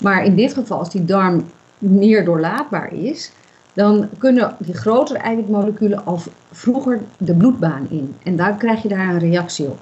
Maar 0.00 0.24
in 0.24 0.36
dit 0.36 0.54
geval, 0.54 0.78
als 0.78 0.90
die 0.90 1.04
darm 1.04 1.44
meer 1.78 2.24
doorlaatbaar 2.24 2.92
is, 2.92 3.32
dan 3.72 4.08
kunnen 4.18 4.54
die 4.58 4.74
grotere 4.74 5.18
eiwitmoleculen 5.18 6.04
al 6.04 6.20
vroeger 6.50 7.00
de 7.18 7.34
bloedbaan 7.34 7.86
in. 7.90 8.14
En 8.22 8.36
dan 8.36 8.56
krijg 8.56 8.82
je 8.82 8.88
daar 8.88 9.08
een 9.08 9.18
reactie 9.18 9.66
op. 9.66 9.78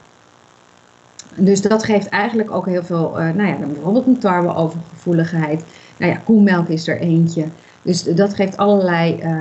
Dus 1.36 1.62
dat 1.62 1.84
geeft 1.84 2.08
eigenlijk 2.08 2.50
ook 2.50 2.66
heel 2.66 2.82
veel, 2.82 3.20
uh, 3.20 3.30
nou 3.34 3.48
ja, 3.48 3.56
bijvoorbeeld 3.56 4.06
een 4.06 4.18
tarweovergevoeligheid. 4.18 5.64
Nou 5.98 6.12
ja, 6.12 6.18
koemelk 6.24 6.68
is 6.68 6.88
er 6.88 7.00
eentje. 7.00 7.44
Dus 7.82 8.02
dat 8.02 8.34
geeft 8.34 8.56
allerlei 8.56 9.20
uh, 9.22 9.32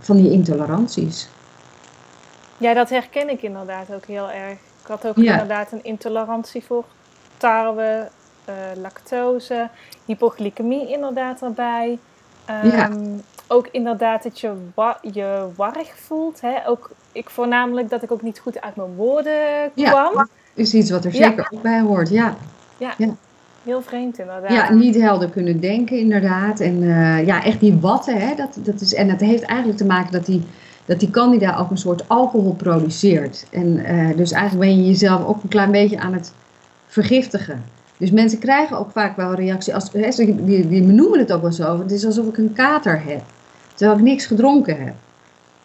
van 0.00 0.16
die 0.16 0.30
intoleranties. 0.30 1.28
Ja, 2.58 2.74
dat 2.74 2.90
herken 2.90 3.30
ik 3.30 3.42
inderdaad 3.42 3.94
ook 3.94 4.04
heel 4.04 4.30
erg. 4.30 4.52
Ik 4.52 4.86
had 4.86 5.06
ook 5.06 5.16
inderdaad 5.16 5.72
een 5.72 5.84
intolerantie 5.84 6.64
voor 6.64 6.84
tarwe, 7.36 8.08
uh, 8.48 8.54
lactose, 8.82 9.68
hypoglycemie 10.04 10.88
inderdaad 10.88 11.42
erbij. 11.42 11.98
Um, 12.90 13.22
Ook 13.48 13.68
inderdaad 13.70 14.22
dat 14.22 14.40
je, 14.40 14.52
wa 14.74 14.98
je 15.12 15.48
warrig 15.56 15.98
voelt. 15.98 16.40
Hè? 16.40 16.68
Ook, 16.68 16.90
ik 17.12 17.30
voornamelijk 17.30 17.90
dat 17.90 18.02
ik 18.02 18.10
ook 18.10 18.22
niet 18.22 18.38
goed 18.38 18.60
uit 18.60 18.76
mijn 18.76 18.94
woorden 18.94 19.72
kwam. 19.74 20.14
Ja, 20.14 20.26
is 20.54 20.74
iets 20.74 20.90
wat 20.90 21.04
er 21.04 21.12
zeker 21.12 21.48
ook 21.50 21.62
bij 21.62 21.80
hoort, 21.80 22.08
ja. 22.08 22.36
ja. 22.76 22.94
Heel 23.64 23.82
vreemd 23.82 24.18
inderdaad. 24.18 24.52
Ja, 24.52 24.72
niet 24.72 24.94
helder 24.94 25.30
kunnen 25.30 25.60
denken 25.60 25.98
inderdaad. 25.98 26.60
En 26.60 26.82
uh, 26.82 27.26
ja, 27.26 27.44
echt 27.44 27.60
die 27.60 27.78
watten. 27.80 28.16
Hè, 28.16 28.34
dat, 28.34 28.58
dat 28.58 28.80
is, 28.80 28.94
en 28.94 29.08
dat 29.08 29.20
heeft 29.20 29.42
eigenlijk 29.42 29.78
te 29.78 29.86
maken 29.86 30.12
dat 30.12 30.26
die, 30.26 30.46
dat 30.86 31.00
die 31.00 31.10
candida 31.10 31.56
ook 31.56 31.70
een 31.70 31.78
soort 31.78 32.08
alcohol 32.08 32.54
produceert. 32.54 33.46
En 33.50 33.66
uh, 33.66 34.16
dus 34.16 34.32
eigenlijk 34.32 34.68
ben 34.68 34.76
je 34.76 34.86
jezelf 34.86 35.26
ook 35.26 35.42
een 35.42 35.48
klein 35.48 35.70
beetje 35.70 35.98
aan 35.98 36.12
het 36.12 36.32
vergiftigen. 36.86 37.64
Dus 37.96 38.10
mensen 38.10 38.38
krijgen 38.38 38.78
ook 38.78 38.90
vaak 38.90 39.16
wel 39.16 39.28
een 39.28 39.34
reactie. 39.34 39.74
Als, 39.74 39.90
die, 39.90 40.44
die, 40.44 40.68
die 40.68 40.82
noemen 40.82 41.18
het 41.18 41.32
ook 41.32 41.42
wel 41.42 41.52
zo. 41.52 41.78
Het 41.78 41.92
is 41.92 42.04
alsof 42.04 42.26
ik 42.26 42.36
een 42.36 42.52
kater 42.52 43.02
heb. 43.04 43.22
Terwijl 43.74 43.98
ik 43.98 44.04
niks 44.04 44.26
gedronken 44.26 44.84
heb. 44.84 44.94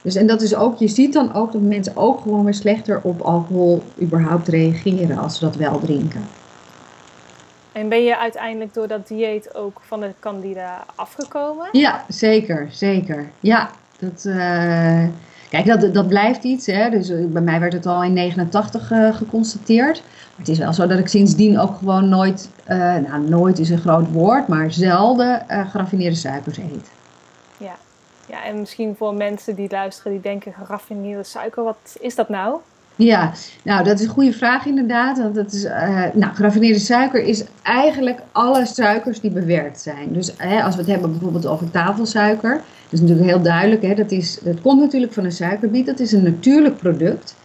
Dus, 0.02 0.16
en 0.16 0.28
dat 0.28 0.42
is 0.42 0.56
ook, 0.56 0.78
je 0.78 0.88
ziet 0.88 1.14
dan 1.14 1.34
ook 1.34 1.52
dat 1.52 1.62
mensen 1.62 1.98
ook 1.98 2.22
gewoon 2.22 2.44
weer 2.44 2.54
slechter 2.54 3.00
op 3.04 3.22
alcohol 3.22 3.84
überhaupt 4.02 4.48
reageren 4.48 5.18
als 5.18 5.38
ze 5.38 5.46
dat 5.46 5.56
wel 5.56 5.80
drinken. 5.80 6.22
En 7.72 7.90
ben 7.90 8.04
je 8.04 8.18
uiteindelijk 8.18 8.74
door 8.74 8.88
dat 8.88 9.08
dieet 9.08 9.56
ook 9.56 9.82
van 9.88 10.00
de 10.00 10.14
candida 10.20 10.86
afgekomen? 10.96 11.68
Ja, 11.72 12.06
zeker, 12.08 12.68
zeker. 12.72 13.32
Ja, 13.40 13.70
dat, 14.02 14.26
uh, 14.26 15.04
kijk, 15.50 15.66
dat, 15.66 15.94
dat 15.94 16.08
blijft 16.08 16.44
iets. 16.44 16.66
Hè. 16.66 16.90
Dus 16.90 17.10
eh, 17.10 17.26
bij 17.26 17.42
mij 17.42 17.60
werd 17.60 17.74
het 17.74 17.86
al 17.86 18.04
in 18.04 18.14
89 18.14 18.92
uh, 18.92 19.16
geconstateerd 19.16 20.04
het 20.36 20.50
is 20.50 20.58
wel 20.58 20.74
zo 20.74 20.88
dat 20.88 21.00
ik 21.00 21.08
sindsdien 21.08 21.60
ook 21.60 21.78
gewoon 21.78 22.10
nooit, 22.10 22.50
uh, 22.70 22.78
nou 22.78 23.30
nooit 23.30 23.60
is 23.60 23.70
een 23.70 23.78
groot 23.78 24.12
woord, 24.12 24.48
maar 24.48 24.72
zelden 24.72 25.46
geraffineerde 25.48 26.16
suikers 26.16 26.58
eet. 26.58 26.92
Ja. 27.58 27.76
ja, 28.28 28.44
en 28.44 28.60
misschien 28.60 28.96
voor 28.98 29.14
mensen 29.14 29.56
die 29.56 29.70
luisteren 29.70 30.12
die 30.12 30.22
denken 30.22 30.54
geraffineerde 30.54 31.24
suiker, 31.24 31.64
wat 31.64 31.98
is 32.00 32.16
dat 32.16 32.30
nou? 32.30 32.60
Ja, 32.96 33.32
nou 33.64 33.84
dat 33.84 34.00
is 34.00 34.06
een 34.06 34.12
goede 34.12 34.34
vraag 34.34 34.66
inderdaad. 34.66 35.18
Want 35.18 35.36
dat 35.36 35.54
is, 35.54 35.64
uh, 35.64 36.04
nou, 36.14 36.34
geraffineerde 36.34 36.80
suiker 36.80 37.24
is 37.24 37.44
eigenlijk 37.62 38.20
alle 38.32 38.66
suikers 38.66 39.20
die 39.20 39.32
bewerkt 39.32 39.82
zijn. 39.82 40.14
Dus 40.14 40.34
hè, 40.38 40.64
als 40.64 40.76
we 40.76 40.82
het 40.82 40.90
hebben 40.90 41.12
bijvoorbeeld 41.12 41.46
over 41.46 41.72
tafelsuiker, 41.72 42.62
dat 42.92 43.00
is 43.00 43.08
natuurlijk 43.08 43.30
heel 43.30 43.42
duidelijk. 43.42 43.82
Hè, 43.82 43.94
dat, 43.94 44.12
is, 44.12 44.40
dat 44.44 44.62
komt 44.62 44.80
natuurlijk 44.80 45.14
van 45.14 45.26
een 45.26 45.32
suikerbiet, 45.32 45.86
dat 45.86 46.00
is 46.00 46.12
een 46.12 46.24
natuurlijk 46.24 46.78
product. 46.78 47.36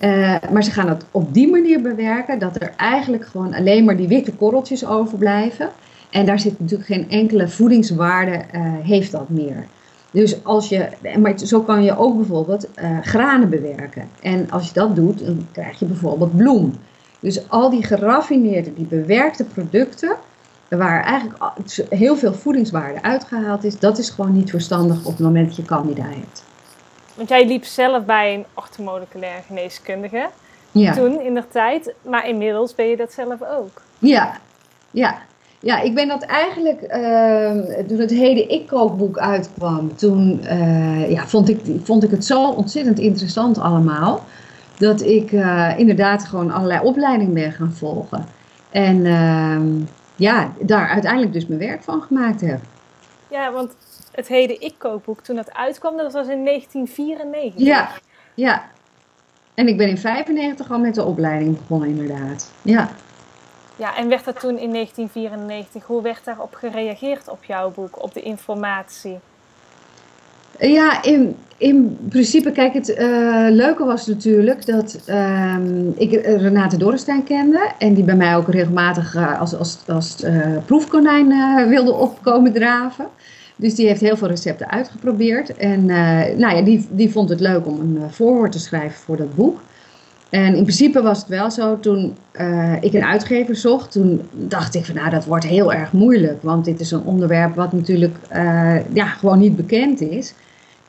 Uh, 0.00 0.34
maar 0.52 0.64
ze 0.64 0.70
gaan 0.70 0.88
het 0.88 1.04
op 1.10 1.34
die 1.34 1.50
manier 1.50 1.80
bewerken 1.80 2.38
dat 2.38 2.60
er 2.60 2.72
eigenlijk 2.76 3.24
gewoon 3.24 3.54
alleen 3.54 3.84
maar 3.84 3.96
die 3.96 4.08
witte 4.08 4.32
korreltjes 4.32 4.86
overblijven. 4.86 5.70
En 6.10 6.26
daar 6.26 6.40
zit 6.40 6.60
natuurlijk 6.60 6.88
geen 6.88 7.10
enkele 7.10 7.48
voedingswaarde, 7.48 8.32
uh, 8.32 8.60
heeft 8.82 9.12
dat 9.12 9.28
meer. 9.28 9.66
Dus 10.10 10.44
als 10.44 10.68
je, 10.68 10.88
maar 11.18 11.38
zo 11.38 11.60
kan 11.60 11.84
je 11.84 11.96
ook 11.96 12.16
bijvoorbeeld 12.16 12.68
uh, 12.82 12.98
granen 13.02 13.48
bewerken. 13.48 14.08
En 14.22 14.50
als 14.50 14.66
je 14.66 14.72
dat 14.72 14.96
doet, 14.96 15.26
dan 15.26 15.46
krijg 15.52 15.78
je 15.78 15.86
bijvoorbeeld 15.86 16.36
bloem. 16.36 16.74
Dus 17.20 17.48
al 17.48 17.70
die 17.70 17.84
geraffineerde, 17.84 18.74
die 18.74 18.86
bewerkte 18.86 19.44
producten, 19.44 20.16
waar 20.76 21.04
eigenlijk 21.04 21.38
heel 21.88 22.16
veel 22.16 22.34
voedingswaarde 22.34 23.02
uitgehaald 23.02 23.64
is, 23.64 23.78
dat 23.78 23.98
is 23.98 24.10
gewoon 24.10 24.32
niet 24.32 24.50
verstandig 24.50 25.04
op 25.04 25.12
het 25.12 25.20
moment 25.20 25.46
dat 25.46 25.56
je 25.56 25.62
candida 25.62 26.02
hebt. 26.02 26.44
Want 27.14 27.28
jij 27.28 27.46
liep 27.46 27.64
zelf 27.64 28.04
bij 28.04 28.34
een 28.34 28.44
orthomoleculair 28.54 29.42
geneeskundige 29.46 30.28
ja. 30.70 30.92
toen 30.92 31.20
in 31.20 31.34
de 31.34 31.44
tijd, 31.50 31.94
maar 32.02 32.28
inmiddels 32.28 32.74
ben 32.74 32.86
je 32.86 32.96
dat 32.96 33.12
zelf 33.12 33.42
ook. 33.58 33.82
Ja, 33.98 34.32
ja. 34.90 35.18
Ja, 35.60 35.80
ik 35.80 35.94
ben 35.94 36.08
dat 36.08 36.22
eigenlijk, 36.22 36.82
uh, 36.82 37.86
toen 37.86 37.98
het 37.98 38.10
Heden 38.10 38.50
Ik 38.50 38.66
kookboek 38.66 39.18
uitkwam, 39.18 39.96
toen 39.96 40.40
uh, 40.42 41.10
ja, 41.10 41.26
vond, 41.26 41.48
ik, 41.48 41.60
vond 41.82 42.04
ik 42.04 42.10
het 42.10 42.24
zo 42.24 42.50
ontzettend 42.50 42.98
interessant 42.98 43.58
allemaal. 43.58 44.24
Dat 44.78 45.02
ik 45.02 45.32
uh, 45.32 45.72
inderdaad 45.76 46.24
gewoon 46.24 46.50
allerlei 46.50 46.80
opleidingen 46.80 47.34
ben 47.34 47.52
gaan 47.52 47.72
volgen. 47.72 48.26
En 48.70 49.06
ehm, 49.06 49.66
ja, 50.22 50.52
daar 50.60 50.88
uiteindelijk 50.88 51.32
dus 51.32 51.46
mijn 51.46 51.60
werk 51.60 51.82
van 51.82 52.02
gemaakt 52.02 52.40
heb. 52.40 52.60
Ja, 53.28 53.52
want 53.52 53.74
het 54.12 54.28
Heden 54.28 54.60
Ik 54.60 54.74
kookboek, 54.78 55.20
toen 55.20 55.36
dat 55.36 55.54
uitkwam, 55.54 55.96
dat 55.96 56.12
was 56.12 56.28
in 56.28 56.44
1994. 56.44 57.66
Ja, 57.66 57.90
ja. 58.34 58.70
En 59.54 59.68
ik 59.68 59.76
ben 59.76 59.88
in 59.88 59.98
95 59.98 60.70
al 60.70 60.78
met 60.78 60.94
de 60.94 61.04
opleiding 61.04 61.58
begonnen 61.58 61.88
inderdaad. 61.88 62.50
Ja. 62.62 62.90
Ja, 63.76 63.96
en 63.96 64.08
werd 64.08 64.24
dat 64.24 64.40
toen 64.40 64.58
in 64.58 64.72
1994, 64.72 65.86
hoe 65.86 66.02
werd 66.02 66.24
daarop 66.24 66.54
gereageerd 66.54 67.28
op 67.28 67.44
jouw 67.44 67.70
boek, 67.70 68.02
op 68.02 68.14
de 68.14 68.22
informatie? 68.22 69.18
Ja, 70.68 71.02
in, 71.02 71.34
in 71.56 71.98
principe, 72.08 72.52
kijk, 72.52 72.72
het 72.72 72.88
uh, 72.88 73.46
leuke 73.50 73.84
was 73.84 74.06
natuurlijk 74.06 74.66
dat 74.66 74.98
uh, 75.08 75.56
ik 75.94 76.12
Renate 76.24 76.76
Dorrestein 76.76 77.24
kende. 77.24 77.70
En 77.78 77.94
die 77.94 78.04
bij 78.04 78.16
mij 78.16 78.36
ook 78.36 78.48
regelmatig 78.48 79.14
uh, 79.14 79.40
als, 79.40 79.54
als, 79.54 79.78
als 79.86 80.24
uh, 80.24 80.46
proefkonijn 80.66 81.28
wilde 81.68 81.92
opkomen 81.92 82.52
draven. 82.52 83.06
Dus 83.56 83.74
die 83.74 83.86
heeft 83.86 84.00
heel 84.00 84.16
veel 84.16 84.28
recepten 84.28 84.70
uitgeprobeerd. 84.70 85.56
En 85.56 85.86
nou 86.36 86.56
ja, 86.56 86.62
die, 86.62 86.86
die 86.90 87.10
vond 87.10 87.28
het 87.28 87.40
leuk 87.40 87.66
om 87.66 87.80
een 87.80 88.10
voorwoord 88.10 88.52
te 88.52 88.58
schrijven 88.58 88.98
voor 88.98 89.16
dat 89.16 89.34
boek. 89.34 89.60
En 90.30 90.54
in 90.54 90.62
principe 90.62 91.02
was 91.02 91.18
het 91.18 91.28
wel 91.28 91.50
zo, 91.50 91.80
toen 91.80 92.16
ik 92.80 92.92
een 92.92 93.04
uitgever 93.04 93.56
zocht, 93.56 93.92
toen 93.92 94.20
dacht 94.32 94.74
ik 94.74 94.84
van 94.84 94.94
nou 94.94 95.10
dat 95.10 95.24
wordt 95.24 95.44
heel 95.44 95.72
erg 95.72 95.92
moeilijk. 95.92 96.42
Want 96.42 96.64
dit 96.64 96.80
is 96.80 96.90
een 96.90 97.04
onderwerp 97.04 97.54
wat 97.54 97.72
natuurlijk 97.72 98.16
ja, 98.92 99.06
gewoon 99.06 99.38
niet 99.38 99.56
bekend 99.56 100.00
is. 100.00 100.34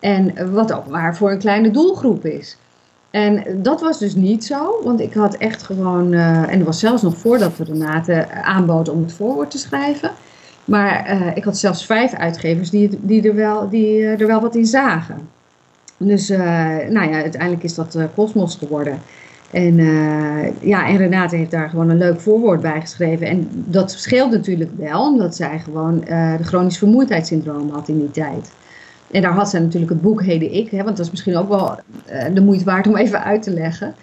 En 0.03 0.51
wat 0.53 0.73
ook 0.73 0.87
maar 0.87 1.15
voor 1.15 1.31
een 1.31 1.37
kleine 1.39 1.71
doelgroep 1.71 2.25
is. 2.25 2.57
En 3.11 3.43
dat 3.61 3.81
was 3.81 3.99
dus 3.99 4.15
niet 4.15 4.45
zo, 4.45 4.81
want 4.83 4.99
ik 4.99 5.13
had 5.13 5.35
echt 5.35 5.63
gewoon, 5.63 6.13
uh, 6.13 6.51
en 6.51 6.57
dat 6.57 6.67
was 6.67 6.79
zelfs 6.79 7.01
nog 7.01 7.17
voordat 7.17 7.57
we 7.57 7.63
Renate 7.63 8.31
aanbood 8.31 8.89
om 8.89 9.01
het 9.01 9.13
voorwoord 9.13 9.51
te 9.51 9.57
schrijven. 9.57 10.11
Maar 10.65 11.31
ik 11.35 11.43
had 11.43 11.57
zelfs 11.57 11.85
vijf 11.85 12.13
uitgevers 12.13 12.69
die, 12.69 12.99
die, 13.01 13.29
er, 13.29 13.35
wel, 13.35 13.69
die 13.69 14.05
er 14.05 14.27
wel 14.27 14.41
wat 14.41 14.55
in 14.55 14.65
zagen. 14.65 15.17
Dus 15.97 16.29
nou 16.89 17.09
ja, 17.09 17.21
uiteindelijk 17.21 17.63
is 17.63 17.75
dat 17.75 17.97
Cosmos 18.15 18.55
geworden. 18.55 18.99
En, 19.51 19.75
ja, 20.59 20.87
en 20.87 20.97
Renate 20.97 21.35
heeft 21.35 21.51
daar 21.51 21.69
gewoon 21.69 21.89
een 21.89 21.97
leuk 21.97 22.19
voorwoord 22.19 22.61
bij 22.61 22.81
geschreven. 22.81 23.27
En 23.27 23.47
dat 23.51 23.91
scheelt 23.91 24.31
natuurlijk 24.31 24.71
wel, 24.77 25.07
omdat 25.11 25.35
zij 25.35 25.59
gewoon 25.59 25.99
de 26.37 26.43
chronisch 26.43 26.77
vermoeidheidssyndroom 26.77 27.69
had 27.69 27.87
in 27.87 27.99
die 27.99 28.11
tijd. 28.11 28.51
En 29.13 29.21
daar 29.21 29.33
had 29.33 29.49
zij 29.49 29.59
natuurlijk 29.59 29.91
het 29.91 30.01
boek 30.01 30.23
Heden 30.23 30.53
Ik, 30.53 30.71
hè, 30.71 30.83
want 30.83 30.97
dat 30.97 31.05
is 31.05 31.11
misschien 31.11 31.37
ook 31.37 31.49
wel 31.49 31.79
uh, 32.11 32.25
de 32.33 32.41
moeite 32.41 32.63
waard 32.63 32.87
om 32.87 32.95
even 32.95 33.23
uit 33.23 33.41
te 33.41 33.51
leggen. 33.51 33.95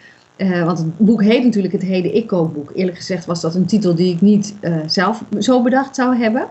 want 0.64 0.78
het 0.78 0.98
boek 0.98 1.22
heet 1.22 1.44
natuurlijk 1.44 1.72
het 1.72 1.82
Heden 1.82 2.14
Ik 2.14 2.26
kookboek. 2.26 2.70
Eerlijk 2.74 2.96
gezegd 2.96 3.26
was 3.26 3.40
dat 3.40 3.54
een 3.54 3.66
titel 3.66 3.94
die 3.94 4.14
ik 4.14 4.20
niet 4.20 4.54
zelf 4.86 5.22
zo 5.38 5.62
bedacht 5.62 5.94
zou 5.94 6.16
hebben. 6.16 6.46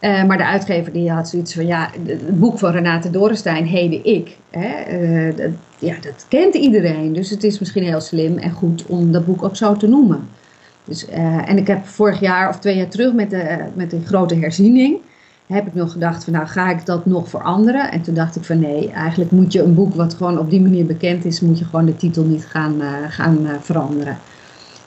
Maar 0.00 0.36
de 0.36 0.44
uitgever 0.44 0.92
die 0.92 1.10
had 1.10 1.28
zoiets 1.28 1.54
van, 1.54 1.66
ja, 1.66 1.90
het 2.06 2.38
boek 2.38 2.58
van 2.58 2.70
Renate 2.70 3.10
Dorenstein, 3.10 3.64
Heden 3.64 4.04
Ik, 4.04 4.36
hè, 4.50 5.34
dat, 5.34 5.50
ja, 5.78 5.94
dat 6.00 6.26
kent 6.28 6.54
iedereen. 6.54 7.12
Dus 7.12 7.30
het 7.30 7.44
is 7.44 7.58
misschien 7.58 7.84
heel 7.84 8.00
slim 8.00 8.38
en 8.38 8.50
goed 8.50 8.86
om 8.86 9.12
dat 9.12 9.26
boek 9.26 9.42
ook 9.42 9.56
zo 9.56 9.76
te 9.76 9.88
noemen. 9.88 10.28
Dus, 10.84 11.08
en 11.46 11.58
ik 11.58 11.66
heb 11.66 11.86
vorig 11.86 12.20
jaar 12.20 12.48
of 12.48 12.58
twee 12.58 12.76
jaar 12.76 12.88
terug 12.88 13.12
met 13.12 13.30
de, 13.30 13.58
met 13.74 13.90
de 13.90 14.00
grote 14.04 14.34
herziening, 14.34 14.96
heb 15.48 15.66
ik 15.66 15.74
nog 15.74 15.92
gedacht 15.92 16.24
van, 16.24 16.32
nou 16.32 16.46
ga 16.46 16.70
ik 16.70 16.86
dat 16.86 17.06
nog 17.06 17.28
veranderen? 17.28 17.90
En 17.90 18.02
toen 18.02 18.14
dacht 18.14 18.36
ik 18.36 18.44
van, 18.44 18.58
nee, 18.58 18.90
eigenlijk 18.90 19.30
moet 19.30 19.52
je 19.52 19.62
een 19.62 19.74
boek 19.74 19.94
wat 19.94 20.14
gewoon 20.14 20.38
op 20.38 20.50
die 20.50 20.60
manier 20.60 20.86
bekend 20.86 21.24
is, 21.24 21.40
moet 21.40 21.58
je 21.58 21.64
gewoon 21.64 21.84
de 21.84 21.96
titel 21.96 22.24
niet 22.24 22.46
gaan, 22.46 22.80
gaan 23.08 23.46
veranderen. 23.60 24.18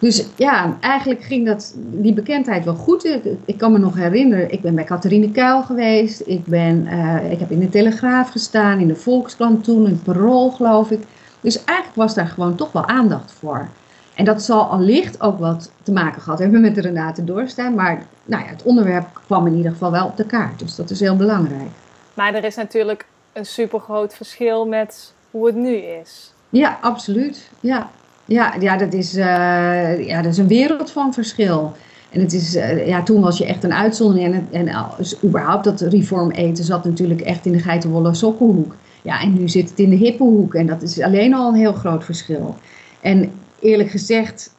Dus 0.01 0.25
ja, 0.35 0.77
eigenlijk 0.79 1.23
ging 1.23 1.45
dat, 1.45 1.75
die 1.91 2.13
bekendheid 2.13 2.65
wel 2.65 2.75
goed. 2.75 3.05
Ik, 3.05 3.23
ik 3.45 3.57
kan 3.57 3.71
me 3.71 3.77
nog 3.77 3.95
herinneren, 3.95 4.51
ik 4.51 4.61
ben 4.61 4.75
bij 4.75 4.83
Catharine 4.83 5.31
Kuil 5.31 5.63
geweest. 5.63 6.21
Ik, 6.25 6.45
ben, 6.45 6.85
uh, 6.85 7.31
ik 7.31 7.39
heb 7.39 7.51
in 7.51 7.59
de 7.59 7.69
Telegraaf 7.69 8.29
gestaan, 8.29 8.79
in 8.79 8.87
de 8.87 8.95
Volkskrant 8.95 9.63
toen, 9.63 9.87
in 9.87 10.01
Parool 10.01 10.49
geloof 10.49 10.91
ik. 10.91 10.99
Dus 11.41 11.63
eigenlijk 11.63 11.97
was 11.97 12.13
daar 12.13 12.27
gewoon 12.27 12.55
toch 12.55 12.71
wel 12.71 12.87
aandacht 12.87 13.31
voor. 13.31 13.67
En 14.15 14.25
dat 14.25 14.43
zal 14.43 14.63
allicht 14.63 15.21
ook 15.21 15.39
wat 15.39 15.71
te 15.83 15.91
maken 15.91 16.21
gehad 16.21 16.39
hebben 16.39 16.61
met 16.61 16.75
de 16.75 16.81
Renate 16.81 17.23
Doorstein. 17.23 17.75
Maar 17.75 18.05
nou 18.25 18.43
ja, 18.43 18.49
het 18.49 18.63
onderwerp 18.63 19.07
kwam 19.25 19.47
in 19.47 19.55
ieder 19.55 19.71
geval 19.71 19.91
wel 19.91 20.05
op 20.05 20.17
de 20.17 20.25
kaart. 20.25 20.59
Dus 20.59 20.75
dat 20.75 20.89
is 20.89 20.99
heel 20.99 21.15
belangrijk. 21.15 21.69
Maar 22.13 22.33
er 22.33 22.43
is 22.43 22.55
natuurlijk 22.55 23.05
een 23.33 23.45
supergroot 23.45 24.13
verschil 24.13 24.67
met 24.67 25.13
hoe 25.31 25.45
het 25.45 25.55
nu 25.55 25.75
is. 25.75 26.33
Ja, 26.49 26.77
absoluut. 26.81 27.49
Ja, 27.59 27.89
ja, 28.25 28.53
ja, 28.59 28.77
dat 28.77 28.93
is, 28.93 29.15
uh, 29.15 30.07
ja, 30.07 30.21
dat 30.21 30.31
is 30.31 30.37
een 30.37 30.47
wereld 30.47 30.91
van 30.91 31.13
verschil. 31.13 31.73
En 32.09 32.21
het 32.21 32.33
is, 32.33 32.55
uh, 32.55 32.87
ja, 32.87 33.03
toen 33.03 33.21
was 33.21 33.37
je 33.37 33.45
echt 33.45 33.63
een 33.63 33.73
uitzondering. 33.73 34.33
En, 34.33 34.47
en 34.51 34.67
uh, 34.67 34.89
überhaupt 35.23 35.63
dat 35.63 35.81
reform 35.81 36.31
eten 36.31 36.63
zat 36.63 36.85
natuurlijk 36.85 37.21
echt 37.21 37.45
in 37.45 37.51
de 37.51 37.59
geitenwolle 37.59 38.13
sokkenhoek. 38.13 38.75
Ja, 39.01 39.21
en 39.21 39.33
nu 39.33 39.49
zit 39.49 39.69
het 39.69 39.79
in 39.79 39.89
de 39.89 39.95
hippenhoek. 39.95 40.53
En 40.53 40.65
dat 40.65 40.81
is 40.81 41.01
alleen 41.01 41.33
al 41.33 41.47
een 41.47 41.59
heel 41.59 41.73
groot 41.73 42.03
verschil. 42.05 42.55
En 43.01 43.31
eerlijk 43.61 43.89
gezegd 43.89 44.55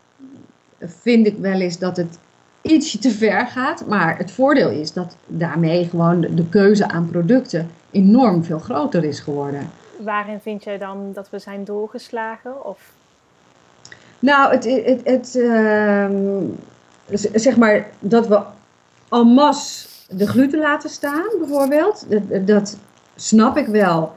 vind 0.80 1.26
ik 1.26 1.37
wel 1.38 1.61
eens 1.61 1.78
dat 1.78 1.97
het 1.97 2.18
ietsje 2.62 2.99
te 2.99 3.11
ver 3.11 3.47
gaat. 3.47 3.87
Maar 3.87 4.18
het 4.18 4.30
voordeel 4.30 4.71
is 4.71 4.92
dat 4.92 5.16
daarmee 5.26 5.88
gewoon 5.88 6.21
de, 6.21 6.49
keuze 6.49 6.88
aan 6.88 7.11
producten 7.11 7.71
enorm 7.90 8.44
veel 8.44 8.59
groter 8.59 9.04
is 9.04 9.21
geworden. 9.21 9.71
Waarin 10.00 10.40
vind 10.40 10.64
jij 10.64 10.78
dan 10.78 11.12
dat 11.12 11.30
we 11.30 11.38
zijn 11.38 11.64
doorgeslagen? 11.64 12.64
Of 12.64 12.92
nou, 14.18 14.52
het, 14.52 14.64
het, 14.64 15.00
het 15.04 15.35
uh, 15.35 16.09
zeg 17.35 17.56
maar 17.56 17.90
dat 17.99 18.28
we 18.28 18.42
en 19.11 19.26
masse 19.26 19.88
de 20.09 20.26
gluten 20.26 20.59
laten 20.59 20.90
staan, 20.90 21.28
bijvoorbeeld. 21.38 22.06
Dat, 22.09 22.47
dat 22.47 22.76
snap 23.16 23.56
ik 23.56 23.66
wel, 23.66 24.12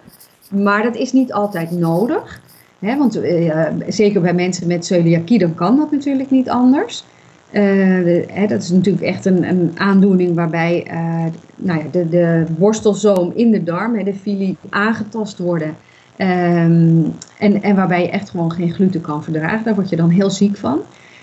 maar 0.49 0.83
dat 0.83 0.95
is 0.95 1.11
niet 1.11 1.33
altijd 1.33 1.71
nodig. 1.71 2.41
Want 2.79 3.17
uh, 3.17 3.65
zeker 3.87 4.21
bij 4.21 4.33
mensen 4.33 4.67
met 4.67 4.85
celiakie, 4.85 5.39
dan 5.39 5.55
kan 5.55 5.77
dat 5.77 5.91
natuurlijk 5.91 6.31
niet 6.31 6.49
anders. 6.49 7.03
De, 7.51 8.25
hè, 8.31 8.47
dat 8.47 8.61
is 8.61 8.69
natuurlijk 8.69 9.05
echt 9.05 9.25
een, 9.25 9.49
een 9.49 9.71
aandoening 9.75 10.35
waarbij 10.35 10.87
uh, 10.91 11.25
nou 11.55 11.79
ja, 11.79 11.85
de, 11.91 12.09
de 12.09 12.45
borstelzoom 12.57 13.31
in 13.35 13.51
de 13.51 13.63
darm, 13.63 13.95
hè, 13.95 14.03
de 14.03 14.13
fili, 14.13 14.57
aangetast 14.69 15.37
worden. 15.37 15.75
Um, 16.17 17.13
en, 17.39 17.61
en 17.61 17.75
waarbij 17.75 18.01
je 18.01 18.09
echt 18.09 18.29
gewoon 18.29 18.51
geen 18.51 18.73
gluten 18.73 19.01
kan 19.01 19.23
verdragen. 19.23 19.63
Daar 19.63 19.75
word 19.75 19.89
je 19.89 19.95
dan 19.95 20.09
heel 20.09 20.29
ziek 20.29 20.57
van. 20.57 20.79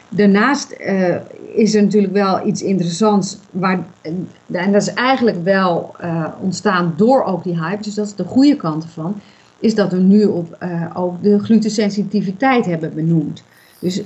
Daarnaast 0.09 0.77
is 1.55 1.75
er 1.75 1.83
natuurlijk 1.83 2.13
wel 2.13 2.47
iets 2.47 2.63
interessants. 2.63 3.39
Waar, 3.51 3.79
en 4.51 4.73
dat 4.73 4.83
is 4.83 4.95
eigenlijk 4.95 5.45
wel 5.45 5.95
ontstaan 6.41 6.95
door 6.97 7.25
ook 7.25 7.45
die 7.45 7.65
hype. 7.65 7.83
Dus 7.83 7.95
dat 7.95 8.07
is 8.07 8.15
de 8.15 8.25
goede 8.25 8.57
kant 8.57 8.85
ervan. 8.85 9.15
Is 9.63 9.75
dat 9.75 9.93
we 9.93 9.99
nu 9.99 10.25
op, 10.25 10.57
uh, 10.63 10.87
ook 10.95 11.23
de 11.23 11.39
glutensensitiviteit 11.39 12.67
hebben 12.67 12.95
benoemd. 12.95 13.43
Dus 13.79 14.03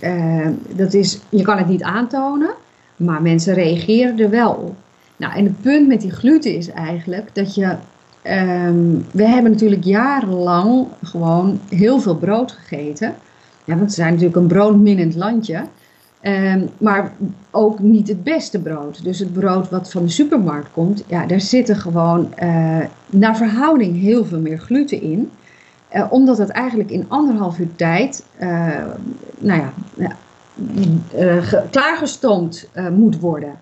dat 0.76 0.94
is, 0.94 1.18
je 1.28 1.42
kan 1.42 1.58
het 1.58 1.68
niet 1.68 1.82
aantonen. 1.82 2.50
Maar 2.96 3.22
mensen 3.22 3.54
reageren 3.54 4.18
er 4.18 4.30
wel 4.30 4.50
op. 4.52 4.74
Nou, 5.16 5.34
en 5.34 5.44
het 5.44 5.62
punt 5.62 5.88
met 5.88 6.00
die 6.00 6.10
gluten 6.10 6.56
is 6.56 6.70
eigenlijk 6.70 7.30
dat 7.32 7.54
je 7.54 7.76
Um, 8.30 9.04
we 9.10 9.26
hebben 9.28 9.50
natuurlijk 9.50 9.84
jarenlang 9.84 10.86
gewoon 11.02 11.60
heel 11.68 12.00
veel 12.00 12.16
brood 12.16 12.52
gegeten. 12.52 13.14
Ja, 13.64 13.76
want 13.76 13.88
we 13.88 13.94
zijn 13.94 14.10
natuurlijk 14.10 14.36
een 14.36 14.46
broodminnend 14.46 15.14
landje. 15.14 15.64
Um, 16.22 16.68
maar 16.78 17.12
ook 17.50 17.78
niet 17.78 18.08
het 18.08 18.24
beste 18.24 18.58
brood. 18.58 19.04
Dus 19.04 19.18
het 19.18 19.32
brood 19.32 19.70
wat 19.70 19.90
van 19.90 20.02
de 20.02 20.08
supermarkt 20.08 20.72
komt, 20.72 21.04
ja, 21.06 21.26
daar 21.26 21.40
zitten 21.40 21.76
gewoon 21.76 22.34
uh, 22.42 22.78
naar 23.06 23.36
verhouding 23.36 24.00
heel 24.00 24.24
veel 24.24 24.40
meer 24.40 24.58
gluten 24.58 25.02
in. 25.02 25.30
Uh, 25.94 26.06
omdat 26.12 26.38
het 26.38 26.48
eigenlijk 26.48 26.90
in 26.90 27.04
anderhalf 27.08 27.58
uur 27.58 27.74
tijd, 27.76 28.24
uh, 28.40 28.48
nou 29.38 29.62
ja, 29.96 30.12
klaargestoomd 31.70 32.68
moet 32.92 33.20
worden. 33.20 33.52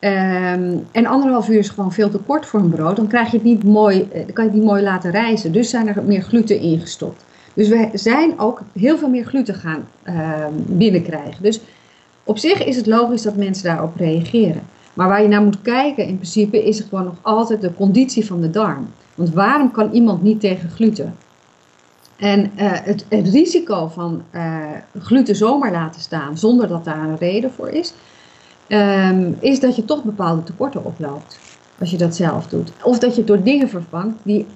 Um, 0.00 0.86
en 0.92 1.06
anderhalf 1.06 1.48
uur 1.48 1.58
is 1.58 1.68
gewoon 1.68 1.92
veel 1.92 2.10
te 2.10 2.18
kort 2.18 2.46
voor 2.46 2.60
een 2.60 2.70
brood. 2.70 2.96
Dan, 2.96 3.06
krijg 3.06 3.30
je 3.30 3.36
het 3.36 3.46
niet 3.46 3.64
mooi, 3.64 4.08
eh, 4.12 4.20
kan 4.32 4.44
je 4.44 4.50
het 4.50 4.58
niet 4.58 4.68
mooi 4.68 4.82
laten 4.82 5.10
rijzen. 5.10 5.52
Dus 5.52 5.70
zijn 5.70 5.88
er 5.88 6.02
meer 6.02 6.22
gluten 6.22 6.60
ingestopt. 6.60 7.24
Dus 7.54 7.68
we 7.68 7.88
zijn 7.92 8.38
ook 8.38 8.62
heel 8.72 8.98
veel 8.98 9.08
meer 9.08 9.24
gluten 9.24 9.54
gaan 9.54 9.88
uh, 10.04 10.14
binnenkrijgen. 10.66 11.42
Dus 11.42 11.60
op 12.24 12.38
zich 12.38 12.64
is 12.64 12.76
het 12.76 12.86
logisch 12.86 13.22
dat 13.22 13.36
mensen 13.36 13.64
daarop 13.64 13.96
reageren. 13.96 14.62
Maar 14.94 15.08
waar 15.08 15.22
je 15.22 15.28
naar 15.28 15.42
moet 15.42 15.62
kijken 15.62 16.06
in 16.06 16.14
principe 16.14 16.64
is 16.64 16.80
gewoon 16.80 17.04
nog 17.04 17.18
altijd 17.22 17.60
de 17.60 17.74
conditie 17.74 18.26
van 18.26 18.40
de 18.40 18.50
darm. 18.50 18.90
Want 19.14 19.32
waarom 19.32 19.70
kan 19.70 19.92
iemand 19.92 20.22
niet 20.22 20.40
tegen 20.40 20.70
gluten? 20.70 21.14
En 22.20 22.40
uh, 22.40 22.72
het, 22.72 23.04
het, 23.08 23.28
risico 23.28 23.88
van 23.88 24.22
uh, 24.32 24.56
gluten 24.98 25.36
zomaar 25.36 25.72
laten 25.72 26.00
staan 26.00 26.38
zonder 26.38 26.68
dat 26.68 26.84
daar 26.84 26.98
een 26.98 27.16
reden 27.16 27.52
voor 27.52 27.68
is, 27.68 27.92
ehm, 28.66 29.32
is 29.38 29.60
dat 29.60 29.76
je 29.76 29.84
toch 29.84 30.04
bepaalde 30.04 30.42
tekorten 30.42 30.84
oploopt. 30.84 31.38
Als 31.78 31.90
je 31.90 31.96
dat 31.96 32.16
zelf 32.16 32.46
doet. 32.46 32.72
Of 32.82 32.98
dat 32.98 33.10
je 33.10 33.18
het 33.18 33.26
door 33.26 33.42
dingen 33.42 33.68
vervangt 33.68 34.16
die, 34.22 34.46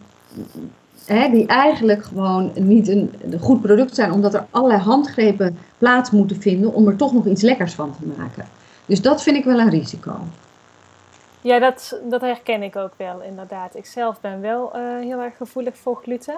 hè, 1.04 1.30
die 1.30 1.46
eigenlijk 1.46 2.04
gewoon 2.04 2.52
niet 2.54 2.88
een, 2.88 3.12
een 3.30 3.38
goed 3.38 3.60
product 3.60 3.94
zijn, 3.94 4.12
omdat 4.12 4.34
er 4.34 4.46
allerlei 4.50 4.80
handgrepen 4.80 5.58
plaats 5.78 6.10
moeten 6.10 6.40
vinden 6.40 6.74
om 6.74 6.88
er 6.88 6.96
toch 6.96 7.12
nog 7.12 7.26
iets 7.26 7.42
lekkers 7.42 7.74
van 7.74 7.94
te 8.00 8.06
maken. 8.18 8.46
Dus 8.86 9.02
dat 9.02 9.22
vind 9.22 9.36
ik 9.36 9.44
wel 9.44 9.58
een 9.58 9.70
risico. 9.70 10.16
Ja, 11.40 11.58
dat, 11.58 12.00
dat 12.10 12.20
herken 12.20 12.62
ik 12.62 12.76
ook 12.76 12.92
wel 12.96 13.22
inderdaad. 13.22 13.76
Ik 13.76 13.86
zelf 13.86 14.20
ben 14.20 14.40
wel 14.40 14.72
uh, 14.76 14.98
heel 15.00 15.20
erg 15.20 15.36
gevoelig 15.36 15.76
voor 15.76 16.00
gluten. 16.02 16.34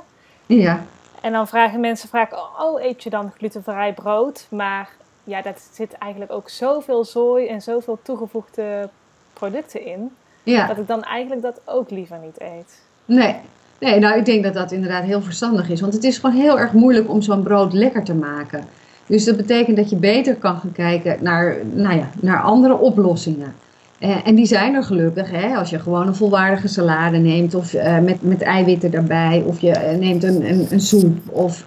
Ja. 0.46 0.84
En 1.26 1.32
dan 1.32 1.48
vragen 1.48 1.80
mensen 1.80 2.08
vaak, 2.08 2.32
oh, 2.32 2.82
eet 2.82 3.02
je 3.02 3.10
dan 3.10 3.32
glutenvrij 3.36 3.92
brood? 3.92 4.46
Maar 4.50 4.88
ja, 5.24 5.42
dat 5.42 5.68
zit 5.72 5.92
eigenlijk 5.92 6.32
ook 6.32 6.48
zoveel 6.48 7.04
zooi 7.04 7.46
en 7.46 7.62
zoveel 7.62 7.98
toegevoegde 8.02 8.88
producten 9.32 9.86
in. 9.86 10.10
Ja. 10.42 10.66
Dat 10.66 10.78
ik 10.78 10.86
dan 10.86 11.02
eigenlijk 11.02 11.42
dat 11.42 11.60
ook 11.64 11.90
liever 11.90 12.18
niet 12.18 12.40
eet. 12.40 12.80
Nee. 13.04 13.36
nee, 13.78 13.98
nou 13.98 14.18
ik 14.18 14.24
denk 14.24 14.44
dat 14.44 14.54
dat 14.54 14.72
inderdaad 14.72 15.04
heel 15.04 15.22
verstandig 15.22 15.68
is. 15.68 15.80
Want 15.80 15.92
het 15.92 16.04
is 16.04 16.18
gewoon 16.18 16.36
heel 16.36 16.58
erg 16.58 16.72
moeilijk 16.72 17.08
om 17.08 17.22
zo'n 17.22 17.42
brood 17.42 17.72
lekker 17.72 18.04
te 18.04 18.14
maken. 18.14 18.64
Dus 19.06 19.24
dat 19.24 19.36
betekent 19.36 19.76
dat 19.76 19.90
je 19.90 19.96
beter 19.96 20.36
kan 20.36 20.56
gaan 20.56 20.72
kijken 20.72 21.16
naar, 21.20 21.56
nou 21.64 21.96
ja, 21.96 22.10
naar 22.20 22.42
andere 22.42 22.76
oplossingen. 22.76 23.54
Uh, 24.00 24.26
en 24.26 24.34
die 24.34 24.46
zijn 24.46 24.74
er 24.74 24.82
gelukkig. 24.82 25.30
Hè? 25.30 25.56
Als 25.56 25.70
je 25.70 25.78
gewoon 25.78 26.06
een 26.06 26.14
volwaardige 26.14 26.68
salade 26.68 27.16
neemt 27.16 27.54
of 27.54 27.72
uh, 27.72 27.98
met, 27.98 28.22
met 28.22 28.42
eiwitten 28.42 28.92
erbij. 28.92 29.42
Of 29.46 29.60
je 29.60 29.70
uh, 29.70 29.98
neemt 29.98 30.22
een, 30.22 30.50
een, 30.50 30.66
een, 30.70 30.80
soep. 30.80 31.18
Of 31.30 31.64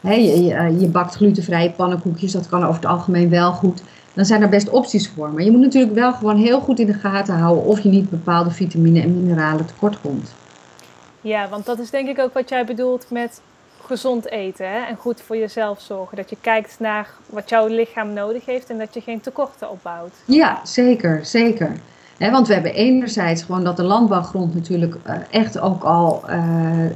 je, 0.00 0.44
je, 0.44 0.76
je, 0.78 0.88
bakt 0.88 1.14
glutenvrije 1.14 1.70
pannenkoekjes. 1.70 2.32
Dat 2.32 2.48
kan 2.48 2.62
over 2.62 2.74
het 2.74 2.86
algemeen 2.86 3.28
wel 3.28 3.52
goed. 3.52 3.82
Dan 4.14 4.24
zijn 4.24 4.42
er 4.42 4.48
best 4.48 4.70
opties 4.70 5.08
voor. 5.08 5.32
Maar 5.32 5.42
je 5.42 5.50
moet 5.50 5.60
natuurlijk 5.60 5.94
wel 5.94 6.12
gewoon 6.12 6.36
heel 6.36 6.60
goed 6.60 6.78
in 6.78 6.86
de 6.86 6.94
gaten 6.94 7.34
houden 7.34 7.64
of 7.64 7.80
je 7.80 7.88
niet 7.88 8.10
bepaalde 8.10 8.50
vitamine 8.50 9.00
en 9.00 9.22
mineralen 9.22 9.66
tekort 9.66 10.00
komt. 10.00 10.34
Ja, 11.20 11.48
want 11.48 11.66
dat 11.66 11.78
is 11.78 11.90
denk 11.90 12.08
ik 12.08 12.18
ook 12.18 12.34
wat 12.34 12.48
jij 12.48 12.64
bedoelt 12.64 13.06
met 13.10 13.40
gezond 13.86 14.28
eten 14.30 14.68
hè? 14.68 14.78
en 14.86 14.96
goed 14.96 15.20
voor 15.20 15.36
jezelf 15.36 15.80
zorgen. 15.80 16.16
Dat 16.16 16.30
je 16.30 16.36
kijkt 16.40 16.76
naar 16.78 17.08
wat 17.26 17.48
jouw 17.48 17.66
lichaam 17.66 18.12
nodig 18.12 18.44
heeft 18.44 18.70
en 18.70 18.78
dat 18.78 18.94
je 18.94 19.00
geen 19.00 19.20
tekorten 19.20 19.70
opbouwt. 19.70 20.12
Ja, 20.24 20.60
zeker, 20.64 21.26
zeker. 21.26 21.72
want 22.18 22.46
we 22.46 22.54
hebben 22.54 22.74
enerzijds 22.74 23.42
gewoon 23.42 23.64
dat 23.64 23.76
de 23.76 23.82
landbouwgrond 23.82 24.54
natuurlijk 24.54 24.94
uh, 25.06 25.14
echt 25.30 25.58
ook 25.58 25.82
al 25.82 26.22
uh, 26.28 26.34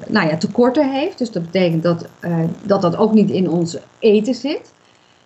nou 0.06 0.28
ja, 0.28 0.36
tekorten 0.36 0.92
heeft. 0.92 1.18
Dus 1.18 1.30
dat 1.30 1.42
betekent 1.42 1.82
dat, 1.82 2.06
uh, 2.20 2.38
dat 2.62 2.82
dat 2.82 2.96
ook 2.96 3.12
niet 3.12 3.30
in 3.30 3.50
ons 3.50 3.76
eten 3.98 4.34
zit. 4.34 4.72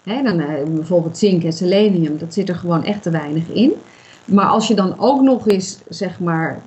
dan 0.05 0.45
bijvoorbeeld 0.75 1.19
zink 1.19 1.45
en 1.45 1.53
selenium, 1.53 2.19
dat 2.19 2.35
zit 2.35 2.49
er 2.49 2.57
gewoon 2.57 2.85
echt 2.85 3.03
te 3.03 3.11
weinig 3.11 3.49
in. 3.49 3.73
Maar 4.25 4.47
als 4.47 4.69
je 4.69 4.75
dan 4.75 4.99
ook 4.99 5.21
nog 5.21 5.49
eens, 5.49 5.79
zeg 5.89 6.21
maar, 6.21 6.63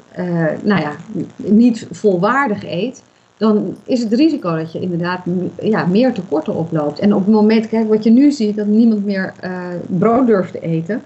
nou 0.62 0.81
ja, 0.81 0.91
niet 1.35 1.88
volwaardig 1.91 2.63
eet, 2.63 3.03
dan 3.43 3.75
is 3.83 4.03
het 4.03 4.13
risico 4.13 4.55
dat 4.55 4.71
je 4.71 4.79
inderdaad 4.79 5.19
ja, 5.62 5.85
meer 5.85 6.13
tekorten 6.13 6.55
oploopt. 6.55 7.00
En 7.00 7.13
op 7.13 7.25
het 7.25 7.33
moment, 7.33 7.67
kijk 7.67 7.89
wat 7.89 8.03
je 8.03 8.09
nu 8.09 8.31
ziet, 8.31 8.55
dat 8.55 8.65
niemand 8.65 9.05
meer 9.05 9.33
uh, 9.43 9.67
brood 9.88 10.27
durft 10.27 10.51
te 10.51 10.59
eten. 10.59 11.01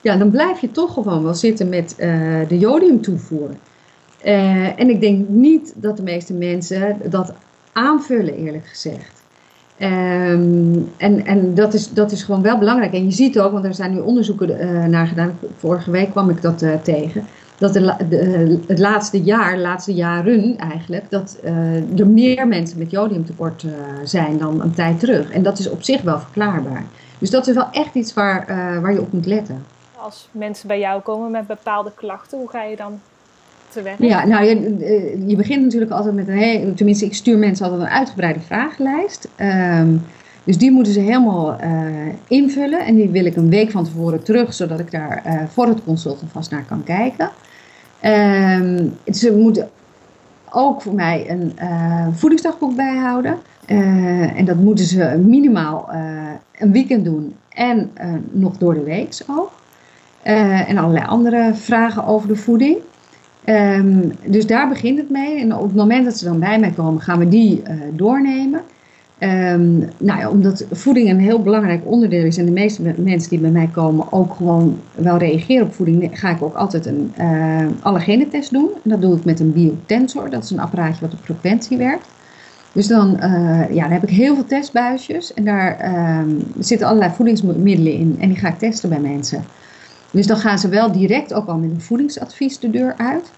Ja, 0.00 0.16
dan 0.16 0.30
blijf 0.30 0.60
je 0.60 0.70
toch 0.70 0.92
gewoon 0.92 1.22
wel 1.22 1.34
zitten 1.34 1.68
met 1.68 1.96
uh, 1.98 2.08
de 2.48 2.58
jodiumtoevoer. 2.58 3.50
Uh, 4.24 4.80
en 4.80 4.90
ik 4.90 5.00
denk 5.00 5.28
niet 5.28 5.72
dat 5.76 5.96
de 5.96 6.02
meeste 6.02 6.34
mensen 6.34 6.96
dat 7.10 7.32
aanvullen, 7.72 8.34
eerlijk 8.34 8.66
gezegd. 8.66 9.24
Um, 9.80 10.90
en 10.96 11.26
en 11.26 11.54
dat, 11.54 11.74
is, 11.74 11.92
dat 11.92 12.12
is 12.12 12.22
gewoon 12.22 12.42
wel 12.42 12.58
belangrijk. 12.58 12.92
En 12.92 13.04
je 13.04 13.12
ziet 13.12 13.38
ook, 13.38 13.52
want 13.52 13.64
er 13.64 13.74
zijn 13.74 13.92
nu 13.92 13.98
onderzoeken 13.98 14.90
naar 14.90 15.06
gedaan. 15.06 15.38
Vorige 15.56 15.90
week 15.90 16.10
kwam 16.10 16.30
ik 16.30 16.42
dat 16.42 16.64
tegen 16.82 17.24
dat 17.58 17.72
de, 17.72 17.94
de, 18.08 18.58
het 18.66 18.78
laatste 18.78 19.22
jaar, 19.22 19.54
de 19.54 19.60
laatste 19.60 19.94
jaren 19.94 20.58
eigenlijk, 20.58 21.10
dat 21.10 21.38
uh, 21.44 21.98
er 22.00 22.06
meer 22.06 22.48
mensen 22.48 22.78
met 22.78 22.90
jodiumtekort 22.90 23.62
uh, 23.62 23.72
zijn 24.04 24.38
dan 24.38 24.60
een 24.62 24.74
tijd 24.74 25.00
terug. 25.00 25.30
En 25.30 25.42
dat 25.42 25.58
is 25.58 25.68
op 25.68 25.82
zich 25.82 26.02
wel 26.02 26.18
verklaarbaar. 26.18 26.84
Dus 27.18 27.30
dat 27.30 27.46
is 27.46 27.54
wel 27.54 27.68
echt 27.70 27.94
iets 27.94 28.14
waar, 28.14 28.40
uh, 28.50 28.80
waar 28.80 28.92
je 28.92 29.00
op 29.00 29.12
moet 29.12 29.26
letten. 29.26 29.64
Als 29.96 30.28
mensen 30.32 30.68
bij 30.68 30.78
jou 30.78 31.02
komen 31.02 31.30
met 31.30 31.46
bepaalde 31.46 31.92
klachten, 31.94 32.38
hoe 32.38 32.48
ga 32.48 32.62
je 32.62 32.76
dan 32.76 33.00
te 33.68 33.82
werk? 33.82 33.98
Ja, 33.98 34.26
nou, 34.26 34.44
je, 34.44 35.22
je 35.26 35.36
begint 35.36 35.62
natuurlijk 35.62 35.92
altijd 35.92 36.14
met 36.14 36.28
een 36.28 36.74
tenminste 36.74 37.04
ik 37.04 37.14
stuur 37.14 37.38
mensen 37.38 37.64
altijd 37.64 37.82
een 37.82 37.94
uitgebreide 37.94 38.40
vragenlijst. 38.40 39.28
Um, 39.40 40.04
dus 40.46 40.58
die 40.58 40.70
moeten 40.70 40.92
ze 40.92 41.00
helemaal 41.00 41.60
uh, 41.60 41.68
invullen 42.28 42.86
en 42.86 42.94
die 42.94 43.08
wil 43.08 43.24
ik 43.24 43.36
een 43.36 43.50
week 43.50 43.70
van 43.70 43.84
tevoren 43.84 44.22
terug, 44.22 44.54
zodat 44.54 44.80
ik 44.80 44.90
daar 44.90 45.22
uh, 45.26 45.42
voor 45.48 45.66
het 45.66 45.84
consult 45.84 46.22
vast 46.32 46.50
naar 46.50 46.64
kan 46.64 46.84
kijken. 46.84 47.30
Um, 48.02 48.94
ze 49.12 49.36
moeten 49.36 49.68
ook 50.50 50.82
voor 50.82 50.94
mij 50.94 51.30
een 51.30 51.52
uh, 51.62 52.06
voedingsdagboek 52.12 52.76
bijhouden. 52.76 53.38
En 54.36 54.44
dat 54.44 54.56
moeten 54.56 54.84
ze 54.84 55.22
minimaal 55.24 55.88
een 56.58 56.72
weekend 56.72 57.04
doen 57.04 57.34
en 57.48 57.90
nog 58.30 58.56
door 58.56 58.74
de 58.74 58.82
week 58.82 59.18
ook. 59.30 59.52
en 60.22 60.78
allerlei 60.78 61.06
andere 61.06 61.50
vragen 61.54 62.04
over 62.06 62.28
de 62.28 62.36
voeding. 62.36 62.76
Um, 63.44 64.12
dus 64.26 64.46
daar 64.46 64.68
begint 64.68 64.98
het 64.98 65.10
mee. 65.10 65.40
En 65.40 65.54
op 65.54 65.62
het 65.62 65.74
moment 65.74 66.04
dat 66.04 66.18
ze 66.18 66.24
dan 66.24 66.38
bij 66.38 66.58
mij 66.58 66.70
komen, 66.70 67.00
gaan 67.00 67.18
we 67.18 67.28
die 67.28 67.62
doornemen. 67.92 68.60
Um, 69.20 69.78
nou 69.98 70.20
ja, 70.20 70.30
omdat 70.30 70.64
voeding 70.70 71.10
een 71.10 71.20
heel 71.20 71.42
belangrijk 71.42 71.80
onderdeel 71.84 72.24
is 72.24 72.38
en 72.38 72.44
de 72.44 72.50
meeste 72.50 72.82
mensen 72.96 73.30
die 73.30 73.38
bij 73.38 73.50
mij 73.50 73.68
komen 73.72 74.12
ook 74.12 74.34
gewoon 74.34 74.78
wel 74.94 75.18
reageren 75.18 75.66
op 75.66 75.74
voeding, 75.74 76.10
ga 76.12 76.30
ik 76.30 76.42
ook 76.42 76.54
altijd 76.54 76.86
een 76.86 77.12
uh, 77.20 77.66
allergenetest 77.82 78.52
doen. 78.52 78.70
En 78.84 78.90
dat 78.90 79.00
doe 79.00 79.16
ik 79.16 79.24
met 79.24 79.40
een 79.40 79.52
biotensor, 79.52 80.30
dat 80.30 80.44
is 80.44 80.50
een 80.50 80.60
apparaatje 80.60 81.00
wat 81.00 81.12
op 81.12 81.18
frequentie 81.22 81.76
werkt. 81.76 82.08
Dus 82.72 82.86
dan, 82.86 83.16
uh, 83.20 83.74
ja, 83.74 83.82
dan 83.82 83.92
heb 83.92 84.02
ik 84.02 84.08
heel 84.08 84.34
veel 84.34 84.46
testbuisjes 84.46 85.34
en 85.34 85.44
daar 85.44 85.90
uh, 85.90 86.34
zitten 86.58 86.86
allerlei 86.86 87.12
voedingsmiddelen 87.14 87.92
in 87.92 88.16
en 88.20 88.28
die 88.28 88.38
ga 88.38 88.48
ik 88.48 88.58
testen 88.58 88.88
bij 88.88 89.00
mensen. 89.00 89.44
Dus 90.10 90.26
dan 90.26 90.36
gaan 90.36 90.58
ze 90.58 90.68
wel 90.68 90.92
direct 90.92 91.34
ook 91.34 91.46
al 91.46 91.58
met 91.58 91.70
een 91.70 91.80
voedingsadvies 91.80 92.58
de 92.58 92.70
deur 92.70 92.94
uit. 92.96 93.30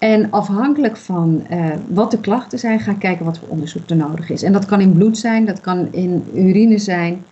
En 0.00 0.30
afhankelijk 0.30 0.96
van 0.96 1.46
uh, 1.50 1.66
wat 1.88 2.10
de 2.10 2.20
klachten 2.20 2.58
zijn, 2.58 2.80
ga 2.80 2.90
ik 2.90 2.98
kijken 2.98 3.24
wat 3.24 3.38
voor 3.38 3.48
onderzoek 3.48 3.90
er 3.90 3.96
nodig 3.96 4.30
is. 4.30 4.42
En 4.42 4.52
dat 4.52 4.66
kan 4.66 4.80
in 4.80 4.92
bloed 4.92 5.18
zijn, 5.18 5.44
dat 5.44 5.60
kan 5.60 5.92
in 5.92 6.30
urine 6.34 6.78
zijn 6.78 7.24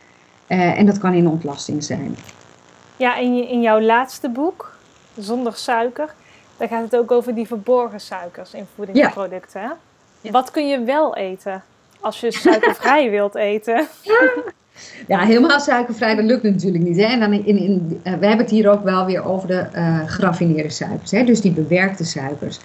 uh, 0.49 0.79
en 0.79 0.87
dat 0.87 0.99
kan 0.99 1.13
in 1.13 1.29
ontlasting 1.29 1.85
zijn. 1.85 2.17
Ja, 2.97 3.17
in, 3.17 3.37
je, 3.37 3.49
in 3.49 3.61
jouw 3.61 3.81
laatste 3.81 4.29
boek, 4.29 4.77
Zonder 5.17 5.55
Suiker, 5.55 6.15
daar 6.57 6.69
gaat 6.69 6.83
het 6.83 6.97
ook 6.97 7.11
over 7.11 7.35
die 7.35 7.47
verborgen 7.47 8.01
suikers 8.01 8.55
in 8.55 8.67
voedingsproducten. 8.75 9.61
Ja. 9.61 9.77
Ja. 10.21 10.31
Wat 10.31 10.51
kun 10.51 10.69
je 10.69 10.83
wel 10.83 11.17
eten 11.17 11.63
als 12.01 12.21
je 12.21 12.33
suikervrij 12.33 13.11
wilt 13.17 13.35
eten? 13.35 13.87
Ja. 15.07 15.21
Helemaal 15.21 15.61
suikervrij, 15.61 16.15
dat 16.15 16.25
lukt 16.25 16.43
natuurlijk 16.43 16.85
niet. 16.85 16.97
Hè? 16.97 17.03
En 17.03 17.21
dan 17.21 17.33
in, 17.33 17.57
in, 17.57 17.89
uh, 17.91 18.03
we 18.03 18.09
hebben 18.09 18.39
het 18.39 18.51
hier 18.51 18.71
ook 18.71 18.85
wel 18.85 19.07
weer 19.07 19.25
over 19.25 19.49
de 19.49 19.67
uh, 19.75 20.69
suikers. 20.69 21.11
Hè? 21.11 21.25
Dus 21.25 21.41
die 21.41 21.53
bewerkte 21.53 22.05
suikers. 22.05 22.59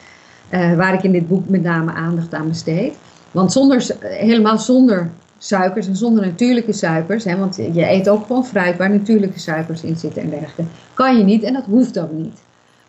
Uh, 0.52 0.76
waar 0.76 0.94
ik 0.94 1.04
in 1.04 1.12
dit 1.12 1.28
boek 1.28 1.50
met 1.50 1.64
name 1.64 1.92
aandacht 1.92 2.34
aan 2.34 2.48
besteed. 2.48 2.94
Want 3.32 3.52
zonder, 3.52 3.86
helemaal 4.00 4.58
zonder 4.58 5.10
suikers 5.38 5.88
en 5.88 5.96
zonder 5.96 6.26
natuurlijke 6.26 6.74
suikers, 6.74 7.24
hè, 7.24 7.38
want 7.38 7.56
je 7.56 7.90
eet 7.90 8.10
ook 8.10 8.26
gewoon 8.26 8.46
fruit 8.46 8.78
waar 8.78 8.90
natuurlijke 8.90 9.40
suikers 9.40 9.84
in 9.84 9.96
zitten 9.96 10.22
en 10.22 10.30
dergelijke, 10.30 10.66
kan 10.94 11.18
je 11.18 11.24
niet 11.24 11.44
en 11.44 11.54
dat 11.54 11.66
hoeft 11.66 12.00
ook 12.00 12.12
niet. 12.12 12.42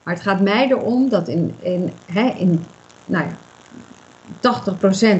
Maar 0.03 0.15
het 0.15 0.23
gaat 0.23 0.41
mij 0.41 0.69
erom 0.69 1.09
dat 1.09 1.29
in, 1.29 1.55
in, 1.61 1.91
hè, 2.13 2.35
in 2.39 2.65
nou 3.07 3.25
ja, 3.25 3.37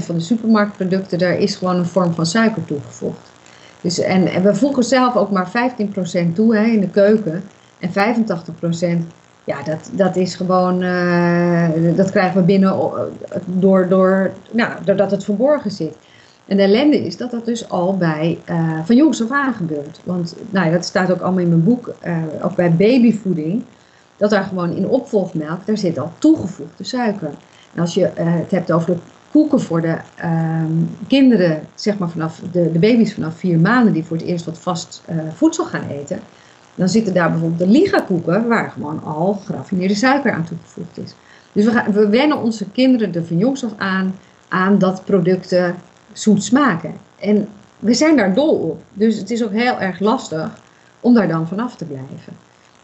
80% 0.01 0.05
van 0.05 0.15
de 0.15 0.21
supermarktproducten, 0.21 1.19
daar 1.19 1.39
is 1.39 1.57
gewoon 1.57 1.77
een 1.77 1.87
vorm 1.87 2.15
van 2.15 2.27
suiker 2.27 2.65
toegevoegd. 2.65 3.33
Dus, 3.85 3.99
en, 3.99 4.27
en 4.27 4.43
we 4.43 4.55
voegen 4.55 4.85
zelf 4.85 5.17
ook 5.17 5.31
maar 5.31 5.73
15% 6.29 6.33
toe 6.35 6.57
hè, 6.57 6.65
in 6.65 6.81
de 6.81 6.89
keuken. 6.89 7.43
En 7.79 7.91
85% 9.03 9.05
ja, 9.45 9.63
dat, 9.63 9.91
dat 9.93 10.17
is 10.17 10.35
gewoon, 10.35 10.83
uh, 10.83 11.69
dat 11.97 12.11
krijgen 12.11 12.41
we 12.41 12.47
binnen 12.47 12.77
door, 13.47 13.89
door, 13.89 14.31
nou, 14.53 14.85
doordat 14.85 15.11
het 15.11 15.25
verborgen 15.25 15.71
zit. 15.71 15.97
En 16.47 16.57
de 16.57 16.63
ellende 16.63 17.05
is 17.05 17.17
dat 17.17 17.31
dat 17.31 17.45
dus 17.45 17.69
al 17.69 17.97
bij, 17.97 18.39
uh, 18.51 18.79
van 18.85 18.97
jongs 18.97 19.23
af 19.23 19.31
aan 19.31 19.55
gebeurt. 19.55 20.01
Want 20.05 20.37
nou, 20.51 20.71
dat 20.73 20.85
staat 20.85 21.13
ook 21.13 21.21
allemaal 21.21 21.43
in 21.43 21.49
mijn 21.49 21.65
boek, 21.65 21.95
uh, 22.07 22.17
ook 22.43 22.55
bij 22.55 22.73
babyvoeding, 22.73 23.65
dat 24.17 24.31
daar 24.31 24.45
gewoon 24.45 24.77
in 24.77 24.89
opvolgmelk, 24.89 25.67
daar 25.67 25.79
zit 25.79 25.99
al 25.99 26.13
toegevoegde 26.19 26.85
suiker. 26.85 27.31
En 27.75 27.81
als 27.81 27.95
je 27.95 28.11
het 28.15 28.51
hebt 28.51 28.73
over 28.73 28.97
koeken 29.35 29.61
voor 29.61 29.81
de 29.81 29.97
uh, 30.25 30.65
kinderen, 31.07 31.67
zeg 31.75 31.99
maar 31.99 32.09
vanaf 32.09 32.41
de, 32.53 32.73
de 32.73 32.79
baby's 32.79 33.15
vanaf 33.15 33.37
vier 33.37 33.59
maanden, 33.59 33.93
die 33.93 34.05
voor 34.05 34.17
het 34.17 34.27
eerst 34.27 34.45
wat 34.45 34.59
vast 34.59 35.03
uh, 35.11 35.17
voedsel 35.35 35.65
gaan 35.65 35.89
eten. 35.89 36.21
Dan 36.75 36.89
zitten 36.89 37.15
daar 37.15 37.31
bijvoorbeeld 37.31 37.59
de 37.59 37.79
liga-koeken, 37.79 38.49
waar 38.49 38.71
gewoon 38.71 39.03
al 39.03 39.41
geraffineerde 39.45 39.95
suiker 39.95 40.33
aan 40.33 40.45
toegevoegd 40.45 40.99
is. 40.99 41.15
Dus 41.53 41.65
we, 41.65 41.71
gaan, 41.71 41.93
we 41.93 42.09
wennen 42.09 42.43
onze 42.43 42.71
kinderen 42.71 43.15
er 43.15 43.25
van 43.25 43.39
jongs 43.39 43.65
af 43.65 43.73
aan 43.77 44.15
aan 44.49 44.79
dat 44.79 45.05
producten 45.05 45.75
zoet 46.13 46.45
smaken. 46.45 46.95
En 47.19 47.49
we 47.79 47.95
zijn 47.95 48.17
daar 48.17 48.35
dol 48.35 48.55
op. 48.55 48.83
Dus 48.93 49.17
het 49.19 49.31
is 49.31 49.45
ook 49.45 49.53
heel 49.53 49.81
erg 49.81 50.01
lastig 50.01 50.51
om 51.01 51.15
daar 51.15 51.29
dan 51.29 51.49
vanaf 51.49 51.77
te 51.77 51.85
blijven. 51.85 52.33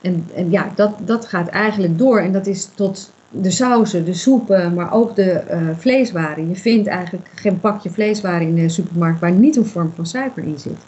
En, 0.01 0.27
en 0.35 0.51
ja, 0.51 0.71
dat, 0.75 0.93
dat 1.05 1.27
gaat 1.27 1.49
eigenlijk 1.49 1.99
door 1.99 2.21
en 2.21 2.33
dat 2.33 2.47
is 2.47 2.69
tot 2.75 3.11
de 3.31 3.51
sauzen, 3.51 4.05
de 4.05 4.15
soepen, 4.15 4.75
maar 4.75 4.93
ook 4.93 5.17
de 5.17 5.43
uh, 5.51 5.57
vleeswaren. 5.77 6.49
Je 6.49 6.57
vindt 6.57 6.89
eigenlijk 6.89 7.31
geen 7.35 7.61
pakje 7.61 7.91
vleeswaren 7.91 8.47
in 8.47 8.55
de 8.55 8.69
supermarkt 8.69 9.21
waar 9.21 9.33
niet 9.33 9.57
een 9.57 9.67
vorm 9.67 9.93
van 9.95 10.07
suiker 10.07 10.43
in 10.43 10.59
zit. 10.59 10.79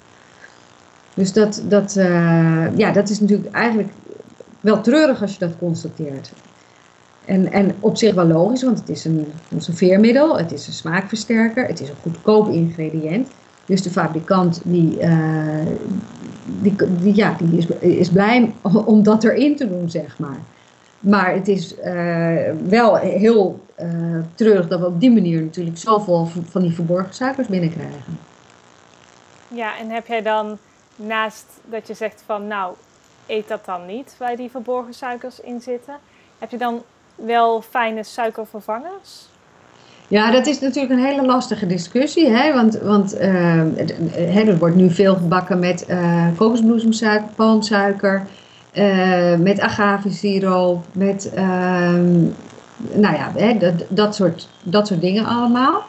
Dus 1.15 1.33
dat, 1.33 1.63
dat, 1.69 1.97
uh, 1.97 2.77
ja, 2.77 2.93
dat 2.93 3.09
is 3.09 3.21
natuurlijk 3.21 3.55
eigenlijk 3.55 3.89
wel 4.61 4.81
treurig 4.81 5.23
als 5.23 5.33
je 5.33 5.39
dat 5.39 5.59
constateert. 5.59 6.33
En, 7.25 7.53
en 7.53 7.75
op 7.81 7.97
zich 7.97 8.15
wel 8.15 8.27
logisch, 8.27 8.63
want 8.63 8.79
het 8.79 8.89
is 8.89 9.05
een 9.05 9.27
conserveermiddel, 9.49 10.39
het 10.39 10.53
is 10.53 10.67
een 10.67 10.73
smaakversterker, 10.73 11.67
het 11.67 11.81
is 11.81 11.89
een 11.89 11.95
goedkoop 12.03 12.49
ingrediënt. 12.49 13.29
Dus 13.67 13.83
de 13.83 13.91
fabrikant 13.91 14.61
die, 14.65 14.99
uh, 15.01 15.67
die, 16.63 16.75
die, 17.01 17.17
ja, 17.17 17.37
die 17.39 17.59
is, 17.59 17.67
is 17.81 18.11
blij 18.11 18.55
om 18.85 19.03
dat 19.03 19.25
erin 19.25 19.57
te 19.57 19.69
doen, 19.69 19.91
zeg 19.91 20.19
maar. 20.19 20.39
Maar 21.03 21.35
het 21.35 21.49
is 21.49 21.75
uh, 21.79 22.39
wel 22.69 22.97
heel 22.97 23.65
uh, 23.81 23.89
treurig 24.35 24.69
dat 24.69 24.81
we 24.81 24.87
op 24.87 25.01
die 25.01 25.11
manier 25.11 25.43
natuurlijk 25.43 25.79
zoveel 25.79 26.29
van 26.49 26.63
die 26.63 26.73
verborgen 26.73 27.15
suikers 27.15 27.47
binnenkrijgen. 27.47 28.19
Ja, 29.49 29.79
en 29.79 29.91
heb 29.91 30.07
jij 30.07 30.23
dan 30.23 30.59
naast 30.97 31.47
dat 31.65 31.87
je 31.87 31.95
zegt 31.95 32.23
van 32.27 32.47
nou, 32.47 32.75
eet 33.27 33.49
dat 33.49 33.65
dan 33.65 33.87
niet 33.87 34.15
waar 34.19 34.37
die 34.37 34.51
verborgen 34.51 34.95
suikers 34.95 35.41
in 35.41 35.61
zitten, 35.61 35.95
heb 36.39 36.51
je 36.51 36.59
dan 36.59 36.83
wel 37.15 37.63
fijne 37.63 38.03
suikervervangers? 38.03 39.29
Ja, 40.09 40.31
dat 40.31 40.47
is 40.47 40.61
natuurlijk 40.61 40.93
een 40.93 41.07
hele 41.07 41.27
lastige 41.27 41.67
discussie. 41.67 42.31
Hè? 42.31 42.53
Want, 42.53 42.79
want 42.79 43.15
uh, 43.15 44.49
er 44.49 44.59
wordt 44.59 44.77
nu 44.77 44.91
veel 44.91 45.15
gebakken 45.15 45.59
met 45.59 45.87
kokosbloesemsuiker, 46.37 47.29
palmsuiker, 47.35 48.27
uh, 48.75 49.39
met 49.39 49.61
agavesiroop, 49.61 50.85
met 50.93 51.31
ehm, 51.35 52.21
nou 52.95 53.15
ja, 53.15 53.33
hè, 53.35 53.59
dat, 53.59 53.75
dat, 53.89 54.15
soort, 54.15 54.49
dat 54.63 54.87
soort 54.87 55.01
dingen 55.01 55.25
allemaal. 55.25 55.83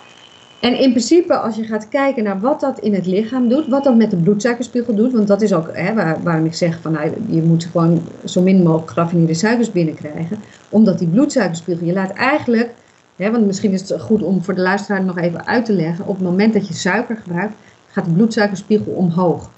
En 0.60 0.80
in 0.80 0.90
principe, 0.90 1.38
als 1.38 1.56
je 1.56 1.64
gaat 1.64 1.90
kijken 1.90 2.24
naar 2.24 2.40
wat 2.40 2.60
dat 2.60 2.80
in 2.80 2.94
het 2.94 3.06
lichaam 3.06 3.50
doet, 3.50 3.68
wat 3.68 3.84
dat 3.84 3.96
met 3.96 4.10
de 4.10 4.18
bloedsuikerspiegel 4.18 4.96
doet, 4.96 5.14
want 5.14 5.28
dat 5.28 5.42
is 5.42 5.54
ook 5.54 5.70
hè, 5.74 5.94
waar, 5.94 6.24
waarom 6.24 6.46
ik 6.46 6.54
zeg 6.54 6.80
van 6.82 6.92
nou, 6.92 7.12
je 7.28 7.42
moet 7.42 7.66
gewoon 7.66 8.02
zo 8.26 8.42
min 8.42 8.64
mogelijk 8.64 8.92
geraffineerde 8.92 9.34
suikers 9.34 9.72
binnenkrijgen. 9.72 10.40
Omdat 10.70 11.00
die 11.00 11.08
bloedsuikerspiegel, 11.08 11.86
je 11.86 11.94
laat 11.94 12.12
eigenlijk, 12.12 12.74
hè, 13.16 13.32
want 13.32 13.46
misschien 13.46 13.72
is 13.72 13.90
het 13.90 14.02
goed 14.02 14.24
om 14.24 14.44
voor 14.44 14.56
de 14.56 14.62
luisteraar 14.62 15.04
nog 15.04 15.18
even 15.18 15.48
uit 15.48 15.66
te 15.66 15.74
leggen, 15.74 16.08
op 16.08 16.16
het 16.16 16.24
moment 16.24 16.54
dat 16.54 16.68
je 16.68 16.74
suiker 16.74 17.16
gebruikt, 17.16 17.54
gaat 17.88 18.06
de 18.06 18.12
bloedsuikerspiegel 18.12 18.92
omhoog. 18.92 19.50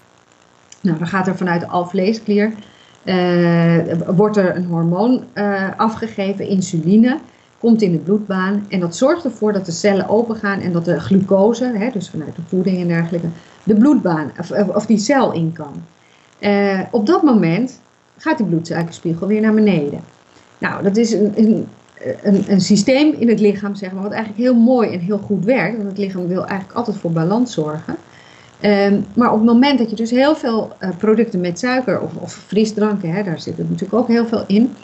Nou, 0.82 0.98
dan 0.98 1.08
gaat 1.08 1.28
er 1.28 1.38
vanuit 1.38 1.62
de 1.62 1.68
alvleesklier, 1.68 2.54
wordt 4.15 4.38
er 4.38 4.56
een 4.56 4.65
hormoon 4.65 5.24
uh, 5.34 5.70
afgegeven, 5.78 6.48
insuline 6.48 7.20
komt 7.60 7.82
in 7.82 7.91
de 7.91 7.98
bloedbaan 7.98 8.65
en 8.70 8.80
dat 8.80 8.96
zorgt 8.96 9.26
ervoor 9.26 9.54
dat 9.54 9.65
de 9.65 9.72
cellen 9.72 10.10
opengaan 10.10 10.60
en 10.60 10.72
dat 10.72 10.86
de 10.86 11.00
glucose, 11.00 11.72
hè, 11.76 11.89
dus 11.91 12.10
vanuit 12.10 12.36
de 12.36 12.41
voeding 12.48 12.82
en 12.82 12.88
dergelijke, 12.88 13.28
de 13.63 13.76
bloedbaan 13.76 14.32
of, 14.74 14.86
die 14.86 14.98
cel 14.98 15.34
in 15.34 15.52
kan. 15.54 15.74
Uh, 16.39 16.80
op 16.91 17.06
dat 17.06 17.24
moment 17.24 17.80
gaat 18.18 18.38
die 18.38 18.46
bloedsuikerspiegel 18.46 19.28
weer 19.28 19.41
naar 19.41 19.54
beneden. 19.54 20.00
Nou, 20.58 20.84
dat 20.84 20.98
is 20.98 21.12
een, 21.13 21.32
een, 21.36 21.68
een, 22.24 22.44
een, 22.48 22.62
systeem 22.62 23.13
in 23.20 23.28
het 23.28 23.39
lichaam, 23.39 23.76
zeg 23.76 23.91
maar, 23.91 24.04
wat 24.04 24.12
eigenlijk 24.12 24.44
heel 24.44 24.56
mooi 24.56 24.89
en 24.94 25.00
heel 25.00 25.18
goed 25.18 25.46
werkt. 25.46 25.78
Want 25.78 25.89
het 25.89 25.98
lichaam 25.98 26.28
wil 26.28 26.46
eigenlijk 26.46 26.78
altijd 26.78 26.98
voor 26.98 27.12
balans 27.12 27.54
zorgen. 27.54 27.96
Um, 28.63 29.06
maar 29.13 29.32
op 29.32 29.38
het 29.38 29.48
moment 29.48 29.78
dat 29.78 29.89
je 29.89 29.96
dus 29.96 30.12
heel 30.12 30.36
veel 30.36 30.72
uh, 30.80 30.89
producten 30.98 31.39
met 31.39 31.60
suiker 31.60 32.02
of, 32.02 32.12
of 32.20 32.34
frisdranken, 32.34 33.12
hè, 33.12 33.24
daar 33.24 33.39
zit 33.39 33.58
het 33.58 33.70
natuurlijk 33.70 34.02
ook 34.02 34.08
heel 34.08 34.26
veel 34.26 34.44
in, 34.48 34.76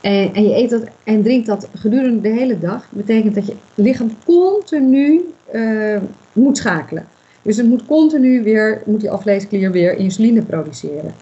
en, 0.00 0.34
en, 0.34 0.48
je 0.48 0.56
eet 0.56 0.70
dat 0.70 0.82
en 1.04 1.22
drinkt 1.22 1.46
dat 1.46 1.68
gedurende 1.74 2.20
de 2.20 2.34
hele 2.34 2.58
dag, 2.58 2.86
betekent 2.90 3.34
dat 3.34 3.46
je 3.46 3.54
lichaam 3.74 4.10
continu 4.24 5.34
uh, 5.52 5.98
moet 6.32 6.56
schakelen. 6.56 7.06
Dus 7.42 7.56
het 7.56 7.66
moet 7.66 7.86
continu 7.86 8.42
weer, 8.42 8.82
moet 8.84 9.00
die 9.00 9.10
afleesklier 9.10 9.70
weer 9.70 9.96
insuline 9.96 10.42
produceren. 10.42 11.14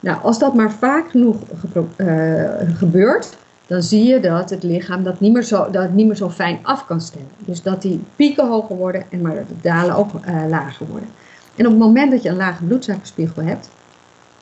Nou, 0.00 0.22
als 0.22 0.38
dat 0.38 0.54
maar 0.54 0.72
vaak 0.72 1.10
genoeg 1.10 1.36
gebeurt, 2.76 3.36
dan 3.66 3.82
zie 3.82 4.04
je 4.04 4.20
dat 4.20 4.50
het 4.50 4.62
lichaam 4.62 5.02
dat 5.02 5.20
niet, 5.20 5.32
meer 5.32 5.42
zo, 5.42 5.70
dat 5.70 5.92
niet 5.92 6.06
meer 6.06 6.16
zo 6.16 6.30
fijn 6.30 6.58
af 6.62 6.86
kan 6.86 7.00
stellen. 7.00 7.28
Dus 7.38 7.62
dat 7.62 7.82
die 7.82 8.00
pieken 8.16 8.48
hoger 8.48 8.76
worden 8.76 9.04
en 9.10 9.20
maar 9.20 9.34
dat 9.34 9.48
de 9.48 9.54
dalen 9.60 9.94
ook 9.94 10.10
lager 10.48 10.86
worden. 10.86 11.08
En 11.56 11.66
op 11.66 11.72
het 11.72 11.80
moment 11.80 12.10
dat 12.10 12.22
je 12.22 12.28
een 12.28 12.36
lage 12.36 12.64
bloedsuikerspiegel 12.64 13.42
hebt, 13.42 13.70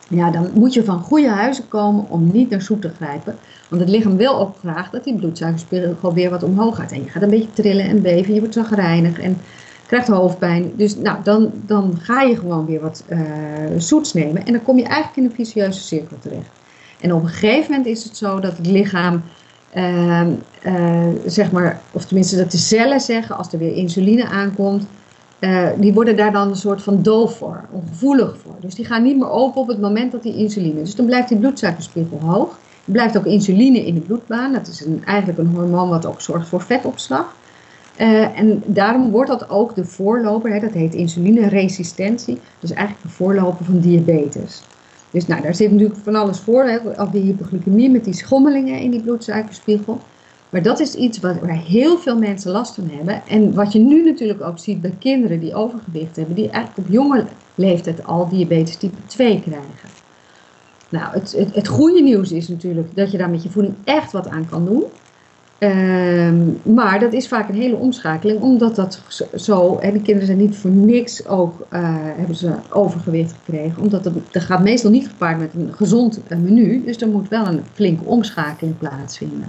ja, 0.09 0.31
dan 0.31 0.51
moet 0.55 0.75
je 0.75 0.85
van 0.85 1.01
goede 1.01 1.29
huizen 1.29 1.68
komen 1.68 2.05
om 2.09 2.31
niet 2.33 2.51
naar 2.51 2.62
soep 2.62 2.81
te 2.81 2.90
grijpen. 2.96 3.37
Want 3.68 3.83
het 3.83 3.90
lichaam 3.90 4.16
wil 4.16 4.38
ook 4.38 4.57
graag 4.59 4.90
dat 4.90 5.05
die 5.05 5.14
bloedsuikerspiegel 5.14 6.14
weer 6.14 6.31
wat 6.31 6.42
omhoog 6.42 6.77
gaat. 6.77 6.92
En 6.92 7.03
je 7.03 7.09
gaat 7.09 7.23
een 7.23 7.31
beetje 7.31 7.53
trillen 7.53 7.85
en 7.85 8.03
beven, 8.03 8.35
je 8.35 8.40
wordt 8.40 8.55
zagrijnig 8.55 9.20
en 9.20 9.38
krijgt 9.87 10.09
hoofdpijn. 10.09 10.73
Dus 10.77 10.96
nou, 10.96 11.18
dan, 11.23 11.51
dan 11.66 11.99
ga 12.01 12.23
je 12.23 12.37
gewoon 12.37 12.66
weer 12.66 12.81
wat 12.81 13.05
uh, 13.09 13.20
zoets 13.77 14.12
nemen. 14.12 14.46
En 14.46 14.53
dan 14.53 14.62
kom 14.62 14.77
je 14.77 14.85
eigenlijk 14.85 15.16
in 15.16 15.25
een 15.25 15.46
vicieuze 15.46 15.81
cirkel 15.81 16.16
terecht. 16.18 16.51
En 17.01 17.12
op 17.14 17.23
een 17.23 17.29
gegeven 17.29 17.70
moment 17.70 17.87
is 17.87 18.05
het 18.05 18.16
zo 18.16 18.40
dat 18.40 18.57
het 18.57 18.66
lichaam, 18.66 19.23
uh, 19.77 20.27
uh, 20.66 21.07
zeg 21.27 21.53
maar, 21.53 21.81
of 21.92 22.05
tenminste 22.05 22.37
dat 22.37 22.51
de 22.51 22.59
cellen 22.59 23.01
zeggen, 23.01 23.37
als 23.37 23.53
er 23.53 23.59
weer 23.59 23.75
insuline 23.75 24.27
aankomt, 24.27 24.87
uh, 25.40 25.68
die 25.79 25.92
worden 25.92 26.16
daar 26.16 26.33
dan 26.33 26.48
een 26.48 26.57
soort 26.57 26.83
van 26.83 27.03
doof 27.03 27.37
voor, 27.37 27.64
ongevoelig 27.70 28.37
voor. 28.42 28.55
Dus 28.61 28.74
die 28.74 28.85
gaan 28.85 29.03
niet 29.03 29.16
meer 29.16 29.31
open 29.31 29.61
op 29.61 29.68
het 29.68 29.81
moment 29.81 30.12
dat 30.12 30.22
die 30.22 30.37
insuline. 30.37 30.74
Dus 30.74 30.94
dan 30.94 31.07
blijft 31.07 31.29
die 31.29 31.38
bloedsuikerspiegel 31.38 32.20
hoog. 32.20 32.59
Er 32.85 32.92
blijft 32.92 33.18
ook 33.18 33.26
insuline 33.26 33.87
in 33.87 33.94
de 33.94 34.00
bloedbaan. 34.00 34.53
Dat 34.53 34.66
is 34.66 34.85
eigenlijk 35.05 35.38
een 35.38 35.55
hormoon 35.55 35.88
wat 35.88 36.07
ook 36.07 36.20
zorgt 36.20 36.48
voor 36.48 36.61
vetopslag. 36.61 37.35
Uh, 38.00 38.38
en 38.38 38.62
daarom 38.66 39.11
wordt 39.11 39.31
dat 39.31 39.50
ook 39.50 39.74
de 39.74 39.85
voorloper, 39.85 40.53
hè, 40.53 40.61
dat 40.61 40.72
heet 40.72 40.94
insulineresistentie. 40.94 42.40
Dus 42.59 42.72
eigenlijk 42.72 43.03
de 43.07 43.12
voorloper 43.12 43.64
van 43.64 43.81
diabetes. 43.81 44.62
Dus 45.11 45.26
nou, 45.26 45.42
daar 45.42 45.55
zit 45.55 45.70
natuurlijk 45.70 46.00
van 46.03 46.14
alles 46.14 46.38
voor. 46.38 46.64
Hè, 46.64 46.96
al 46.96 47.11
die 47.11 47.22
hypoglycemie 47.22 47.90
met 47.90 48.05
die 48.05 48.14
schommelingen 48.14 48.81
in 48.81 48.90
die 48.90 49.03
bloedsuikerspiegel. 49.03 50.00
Maar 50.50 50.62
dat 50.62 50.80
is 50.80 50.94
iets 50.94 51.20
wat, 51.20 51.38
waar 51.40 51.58
heel 51.58 51.98
veel 51.98 52.18
mensen 52.18 52.50
last 52.50 52.74
van 52.74 52.90
hebben. 52.92 53.22
En 53.28 53.54
wat 53.54 53.72
je 53.72 53.78
nu 53.78 54.04
natuurlijk 54.04 54.42
ook 54.42 54.58
ziet 54.58 54.80
bij 54.80 54.94
kinderen 54.98 55.40
die 55.40 55.54
overgewicht 55.54 56.16
hebben, 56.16 56.34
die 56.34 56.48
eigenlijk 56.50 56.88
op 56.88 56.94
jonge 56.94 57.24
leeftijd 57.54 58.06
al 58.06 58.28
diabetes 58.28 58.76
type 58.76 58.96
2 59.06 59.40
krijgen. 59.40 59.88
Nou, 60.88 61.12
het, 61.12 61.36
het, 61.52 61.68
goede 61.68 62.00
nieuws 62.00 62.32
is 62.32 62.48
natuurlijk 62.48 62.96
dat 62.96 63.10
je 63.10 63.18
daar 63.18 63.30
met 63.30 63.42
je 63.42 63.50
voeding 63.50 63.74
echt 63.84 64.12
wat 64.12 64.28
aan 64.28 64.48
kan 64.48 64.64
doen. 64.64 64.84
Um, 65.58 66.60
maar 66.62 67.00
dat 67.00 67.12
is 67.12 67.28
vaak 67.28 67.48
een 67.48 67.54
hele 67.54 67.76
omschakeling, 67.76 68.40
omdat 68.40 68.76
dat 68.76 69.02
zo, 69.34 69.76
en 69.76 69.92
de 69.92 70.00
kinderen 70.00 70.26
zijn 70.26 70.38
niet 70.38 70.56
voor 70.56 70.70
niks 70.70 71.26
ook, 71.26 71.60
uh, 71.60 71.94
hebben 71.96 72.36
ze 72.36 72.52
overgewicht 72.70 73.34
gekregen. 73.44 73.82
Omdat 73.82 74.04
het, 74.04 74.14
dat 74.30 74.42
gaat 74.42 74.62
meestal 74.62 74.90
niet 74.90 75.08
gepaard 75.08 75.38
met 75.38 75.50
een 75.54 75.72
gezond 75.74 76.20
menu, 76.28 76.84
dus 76.84 76.96
er 76.96 77.08
moet 77.08 77.28
wel 77.28 77.46
een 77.46 77.62
flinke 77.72 78.04
omschakeling 78.04 78.78
plaatsvinden. 78.78 79.48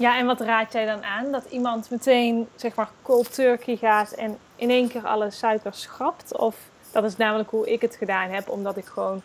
Ja, 0.00 0.18
en 0.18 0.26
wat 0.26 0.40
raad 0.40 0.72
jij 0.72 0.86
dan 0.86 1.04
aan? 1.04 1.32
Dat 1.32 1.44
iemand 1.50 1.90
meteen, 1.90 2.48
zeg 2.54 2.74
maar, 2.74 2.88
cold 3.02 3.34
turkey 3.34 3.76
gaat 3.76 4.12
en 4.12 4.38
in 4.56 4.70
één 4.70 4.88
keer 4.88 5.06
alle 5.06 5.30
suiker 5.30 5.74
schrapt? 5.74 6.38
Of 6.38 6.56
dat 6.92 7.04
is 7.04 7.16
namelijk 7.16 7.50
hoe 7.50 7.72
ik 7.72 7.80
het 7.80 7.96
gedaan 7.96 8.30
heb, 8.30 8.48
omdat 8.48 8.76
ik 8.76 8.84
gewoon 8.84 9.22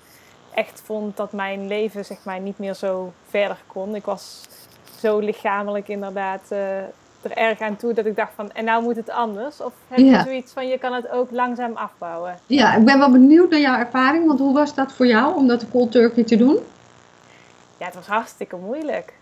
echt 0.53 0.81
vond 0.85 1.17
dat 1.17 1.31
mijn 1.31 1.67
leven, 1.67 2.05
zeg 2.05 2.17
maar, 2.23 2.39
niet 2.39 2.59
meer 2.59 2.73
zo 2.73 3.13
verder 3.29 3.57
kon. 3.67 3.95
Ik 3.95 4.05
was 4.05 4.41
zo 4.99 5.19
lichamelijk 5.19 5.87
inderdaad 5.87 6.41
uh, 6.51 6.77
er 7.21 7.31
erg 7.33 7.59
aan 7.59 7.75
toe 7.75 7.93
dat 7.93 8.05
ik 8.05 8.15
dacht 8.15 8.31
van, 8.35 8.51
en 8.51 8.65
nou 8.65 8.83
moet 8.83 8.95
het 8.95 9.09
anders? 9.09 9.61
Of 9.61 9.73
heb 9.87 9.99
je 9.99 10.21
zoiets 10.25 10.51
van, 10.51 10.67
je 10.67 10.77
kan 10.77 10.93
het 10.93 11.09
ook 11.09 11.31
langzaam 11.31 11.75
afbouwen? 11.75 12.39
Ja, 12.45 12.75
ik 12.75 12.85
ben 12.85 12.99
wel 12.99 13.11
benieuwd 13.11 13.49
naar 13.49 13.59
jouw 13.59 13.77
ervaring, 13.77 14.27
want 14.27 14.39
hoe 14.39 14.53
was 14.53 14.75
dat 14.75 14.91
voor 14.91 15.07
jou 15.07 15.35
om 15.35 15.47
dat 15.47 15.69
cold 15.71 15.91
turkey 15.91 16.23
te 16.23 16.35
doen? 16.35 16.59
Ja, 17.77 17.85
het 17.85 17.95
was 17.95 18.07
hartstikke 18.07 18.55
moeilijk. 18.55 19.13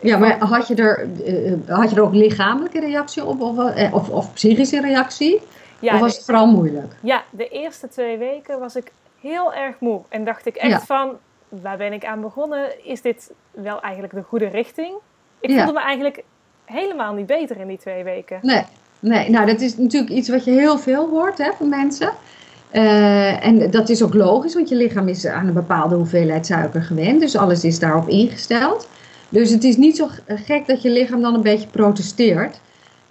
Ja, 0.00 0.18
maar 0.18 0.38
had 0.38 0.68
je, 0.68 0.74
er, 0.74 1.08
uh, 1.26 1.52
had 1.66 1.90
je 1.90 1.96
er 1.96 2.02
ook 2.02 2.14
lichamelijke 2.14 2.80
reactie 2.80 3.24
op 3.24 3.40
of, 3.40 3.56
uh, 3.56 3.94
of, 3.94 4.08
of 4.08 4.32
psychische 4.32 4.80
reactie? 4.80 5.40
Ja, 5.78 5.94
of 5.94 6.00
was 6.00 6.16
het 6.16 6.24
vooral 6.24 6.46
moeilijk? 6.46 6.94
Ja, 7.02 7.22
de 7.30 7.48
eerste 7.48 7.88
twee 7.88 8.18
weken 8.18 8.58
was 8.58 8.76
ik 8.76 8.92
heel 9.20 9.54
erg 9.54 9.74
moe. 9.80 10.00
En 10.08 10.24
dacht 10.24 10.46
ik 10.46 10.56
echt 10.56 10.86
van, 10.86 11.10
waar 11.48 11.76
ben 11.76 11.92
ik 11.92 12.04
aan 12.04 12.20
begonnen? 12.20 12.86
Is 12.86 13.02
dit 13.02 13.32
wel 13.50 13.80
eigenlijk 13.80 14.14
de 14.14 14.22
goede 14.22 14.48
richting? 14.48 14.94
Ik 15.40 15.50
voelde 15.56 15.72
me 15.72 15.80
eigenlijk 15.80 16.22
helemaal 16.64 17.14
niet 17.14 17.26
beter 17.26 17.60
in 17.60 17.68
die 17.68 17.78
twee 17.78 18.04
weken. 18.04 18.38
Nee, 18.42 18.62
nee. 19.00 19.30
nou 19.30 19.46
dat 19.46 19.60
is 19.60 19.76
natuurlijk 19.76 20.12
iets 20.12 20.28
wat 20.28 20.44
je 20.44 20.50
heel 20.50 20.78
veel 20.78 21.08
hoort 21.08 21.38
hè, 21.38 21.50
van 21.52 21.68
mensen. 21.68 22.12
Uh, 22.72 23.46
en 23.46 23.70
dat 23.70 23.88
is 23.88 24.02
ook 24.02 24.14
logisch, 24.14 24.54
want 24.54 24.68
je 24.68 24.74
lichaam 24.74 25.08
is 25.08 25.26
aan 25.26 25.46
een 25.46 25.54
bepaalde 25.54 25.94
hoeveelheid 25.94 26.46
suiker 26.46 26.82
gewend. 26.82 27.20
Dus 27.20 27.36
alles 27.36 27.64
is 27.64 27.78
daarop 27.78 28.08
ingesteld. 28.08 28.88
Dus 29.30 29.50
het 29.50 29.64
is 29.64 29.76
niet 29.76 29.96
zo 29.96 30.08
gek 30.26 30.66
dat 30.66 30.82
je 30.82 30.90
lichaam 30.90 31.20
dan 31.20 31.34
een 31.34 31.42
beetje 31.42 31.68
protesteert. 31.68 32.60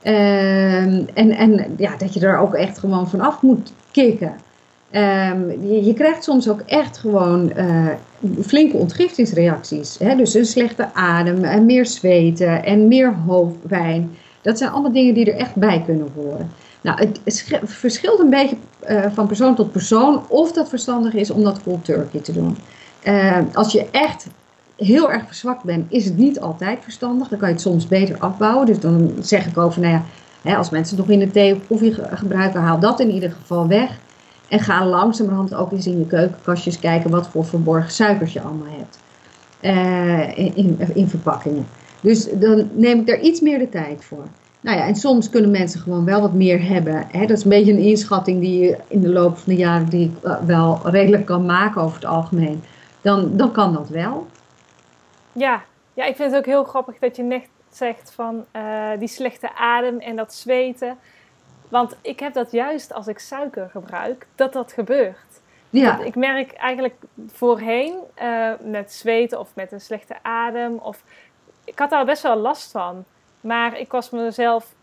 Uh, 0.04 0.84
en 0.84 1.14
en 1.14 1.76
ja, 1.78 1.98
dat 1.98 2.14
je 2.14 2.20
er 2.20 2.38
ook 2.38 2.54
echt 2.54 2.78
gewoon 2.78 3.10
vanaf 3.10 3.42
moet 3.42 3.74
kicken. 3.92 4.36
Ehm, 4.92 5.50
je, 5.50 5.86
je, 5.86 5.94
krijgt 5.94 6.24
soms 6.24 6.50
ook 6.50 6.62
echt 6.66 6.98
gewoon 6.98 7.52
uh, 7.58 7.88
flinke 8.46 8.78
ontgiftingsreacties. 8.78 9.98
Hè? 10.00 10.16
Dus 10.16 10.34
een 10.34 10.46
slechte 10.46 10.94
adem, 10.94 11.44
en 11.44 11.66
meer 11.66 11.86
zweten 11.86 12.64
en 12.64 12.88
meer 12.88 13.14
hoofdpijn. 13.14 14.18
Dat 14.42 14.58
zijn 14.58 14.72
allemaal 14.72 14.92
dingen 14.92 15.14
die 15.14 15.32
er 15.32 15.40
echt 15.40 15.56
bij 15.56 15.84
kunnen 15.86 16.12
horen. 16.16 16.52
Nou, 16.82 17.00
het 17.00 17.46
verschilt 17.64 18.20
een 18.20 18.30
beetje 18.30 18.56
uh, 18.90 19.06
van 19.14 19.28
persoon 19.28 19.56
tot 19.56 19.72
persoon 19.72 20.24
of 20.28 20.52
dat 20.52 20.70
verstandig 20.70 21.14
is 21.14 21.32
om 21.32 21.44
dat 21.44 21.64
cold 21.64 21.86
turkey 21.86 22.20
te 22.20 22.32
doen. 22.32 22.58
Uh, 23.04 23.38
als 23.54 23.72
je 23.72 23.88
echt 23.92 24.28
heel 24.80 25.12
erg 25.12 25.26
verzwakt 25.26 25.63
bent, 25.63 25.92
is 25.92 26.06
het 26.06 26.18
niet 26.18 26.39
altijd 26.39 26.80
verstandig. 26.84 27.28
Dan 27.28 27.39
kan 27.39 27.48
je 27.48 27.54
het 27.54 27.63
soms 27.63 27.88
beter 27.88 28.18
afbouwen. 28.20 28.65
Dus 28.65 28.80
dan 28.80 29.12
zeg 29.22 29.46
ik 29.46 29.58
over, 29.58 29.82
nou 29.82 29.94
ja, 29.94 30.04
hè, 30.42 30.56
als 30.56 30.70
mensen 30.70 30.98
nog 30.98 31.10
in 31.10 31.20
de 31.20 31.32
thee 31.32 31.56
of 31.56 31.68
koffie 31.68 31.94
gebruiken, 31.94 32.62
haal 32.62 32.80
dat 32.80 33.00
in 33.00 33.12
ieder 33.12 33.32
geval 33.32 33.68
weg. 33.68 34.00
En 34.48 34.60
ga 34.60 34.86
langzamerhand 34.86 35.54
ook 35.54 35.72
eens 35.72 35.88
in 35.88 36.00
je 36.00 36.06
keukenkastjes 36.06 36.80
kijken 36.80 37.10
wat 37.10 37.28
voor 37.28 37.46
verborgen 37.46 37.92
suikers 37.92 38.34
je 38.34 38.42
allemaal 38.42 38.78
hebt. 38.78 39.00
Uh, 39.62 40.38
in, 40.38 40.80
in, 40.94 41.08
verpakkingen. 41.08 41.65
Dus 42.02 42.28
dan 42.34 42.70
neem 42.74 43.00
ik 43.00 43.08
daar 43.08 43.20
iets 43.20 43.39
meer 43.39 43.60
de 43.60 43.70
tijd 43.70 44.06
voor. 44.06 44.24
Nou 44.62 44.78
ja, 44.78 44.88
en 44.88 44.96
soms 44.96 45.30
kunnen 45.30 45.52
mensen 45.52 45.80
gewoon 45.80 46.06
wel 46.06 46.22
wat 46.22 46.34
meer 46.34 46.68
hebben. 46.68 47.06
Hè? 47.08 47.26
Dat 47.26 47.38
is 47.38 47.44
een 47.44 47.50
beetje 47.50 47.72
een 47.72 47.80
inschatting 47.80 48.39
die 48.42 48.60
je 48.60 48.78
in 48.88 49.02
de 49.02 49.10
loop 49.10 49.38
van 49.38 49.54
de 49.54 49.60
jaren 49.60 49.89
die 49.89 50.06
ik 50.06 50.24
eh, 50.24 50.36
wel 50.46 50.80
redelijk 50.84 51.26
kan 51.26 51.46
maken 51.46 51.82
over 51.82 51.96
het 51.96 52.06
algemeen. 52.06 52.63
Dan, 53.02 53.38
dan 53.38 53.52
kan 53.52 53.74
dat 53.74 53.89
wel. 53.89 54.28
Ja. 55.32 55.63
ja, 55.94 56.06
ik 56.06 56.15
vind 56.15 56.32
het 56.32 56.39
ook 56.39 56.46
heel 56.46 56.63
grappig 56.63 57.00
dat 57.00 57.15
je 57.15 57.24
net 57.24 57.50
zegt 57.70 58.12
van 58.12 58.46
uh, 58.56 58.89
die 59.00 59.08
slechte 59.08 59.56
adem 59.56 60.00
en 60.00 60.15
dat 60.15 60.34
zweten. 60.34 60.98
Want 61.70 61.96
ik 62.02 62.20
heb 62.20 62.34
dat 62.34 62.52
juist 62.52 62.94
als 62.94 63.08
ik 63.08 63.20
suiker 63.20 63.70
gebruik, 63.70 64.28
dat 64.36 64.54
dat 64.54 64.74
gebeurt. 64.74 65.42
Ja. 65.70 66.00
ik 66.00 66.15
merk 66.15 66.54
eigenlijk 66.54 66.96
voorheen 67.28 67.96
uh, 68.22 68.52
met 68.63 68.94
zweten 68.94 69.39
of 69.39 69.50
met 69.56 69.72
een 69.72 69.82
slechte 69.82 70.15
adem. 70.22 70.78
Of, 70.78 71.04
ik 71.63 71.80
had 71.80 71.89
daar 71.89 72.06
best 72.06 72.24
wel 72.24 72.36
last 72.36 72.72
van. 72.72 73.06
Maar 73.42 73.80
ik 73.80 73.92
was 73.92 74.10
mezelf 74.10 74.74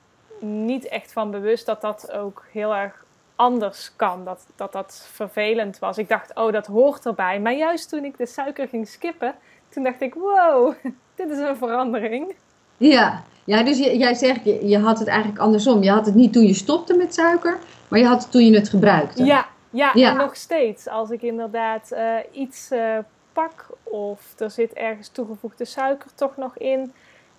niet 0.40 0.88
echt 0.88 1.12
van 1.12 1.30
bewust 1.30 1.66
dat 1.66 1.80
dat 1.80 2.12
ook 2.12 2.44
heel 2.52 2.74
erg 2.74 3.04
anders 3.36 3.92
kan. 3.96 4.24
Dat, 4.24 4.46
dat 4.56 4.72
dat 4.72 5.08
vervelend 5.12 5.78
was. 5.78 5.98
Ik 5.98 6.08
dacht, 6.08 6.34
oh, 6.34 6.52
dat 6.52 6.66
hoort 6.66 7.06
erbij. 7.06 7.40
Maar 7.40 7.54
juist 7.54 7.88
toen 7.88 8.04
ik 8.04 8.18
de 8.18 8.26
suiker 8.26 8.68
ging 8.68 8.88
skippen, 8.88 9.34
toen 9.68 9.82
dacht 9.82 10.00
ik, 10.00 10.14
wow, 10.14 10.74
dit 11.16 11.30
is 11.30 11.38
een 11.38 11.56
verandering. 11.56 12.34
Ja, 12.76 13.22
ja 13.44 13.62
dus 13.62 13.78
jij 13.78 14.14
zegt, 14.14 14.44
je, 14.44 14.68
je 14.68 14.78
had 14.78 14.98
het 14.98 15.08
eigenlijk 15.08 15.40
andersom. 15.40 15.82
Je 15.82 15.90
had 15.90 16.06
het 16.06 16.14
niet 16.14 16.32
toen 16.32 16.46
je 16.46 16.54
stopte 16.54 16.96
met 16.96 17.14
suiker, 17.14 17.58
maar 17.88 17.98
je 17.98 18.06
had 18.06 18.22
het 18.22 18.30
toen 18.30 18.46
je 18.46 18.54
het 18.54 18.68
gebruikte. 18.68 19.24
Ja, 19.24 19.46
ja, 19.70 19.90
ja. 19.94 20.10
en 20.10 20.16
nog 20.16 20.36
steeds. 20.36 20.88
Als 20.88 21.10
ik 21.10 21.22
inderdaad 21.22 21.92
uh, 21.92 22.14
iets 22.32 22.72
uh, 22.72 22.98
pak 23.32 23.66
of 23.82 24.20
er 24.38 24.50
zit 24.50 24.72
ergens 24.72 25.08
toegevoegde 25.08 25.64
suiker 25.64 26.10
toch 26.14 26.36
nog 26.36 26.58
in, 26.58 26.92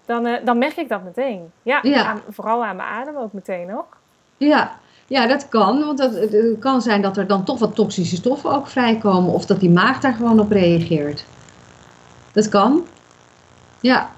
dan, 0.05 0.25
uh, 0.25 0.45
dan 0.45 0.57
merk 0.57 0.75
ik 0.75 0.89
dat 0.89 1.03
meteen. 1.03 1.51
Ja, 1.63 1.79
ja. 1.81 2.17
vooral 2.29 2.65
aan 2.65 2.75
mijn 2.75 2.89
adem 2.89 3.15
ook 3.15 3.33
meteen 3.33 3.69
hoor. 3.69 3.85
Ja, 4.37 4.79
ja, 5.07 5.27
dat 5.27 5.49
kan. 5.49 5.79
Want 5.79 5.99
het, 5.99 6.19
het, 6.19 6.59
kan 6.59 6.81
zijn 6.81 7.01
dat 7.01 7.17
er 7.17 7.27
dan 7.27 7.43
toch 7.43 7.59
wat 7.59 7.75
toxische 7.75 8.15
stoffen 8.15 8.51
ook 8.51 8.67
vrijkomen. 8.67 9.33
Of 9.33 9.45
dat 9.45 9.59
die 9.59 9.69
maag 9.69 9.99
daar 9.99 10.13
gewoon 10.13 10.39
op 10.39 10.51
reageert. 10.51 11.25
Dat 12.31 12.49
kan. 12.49 12.85
Ja. 13.81 14.09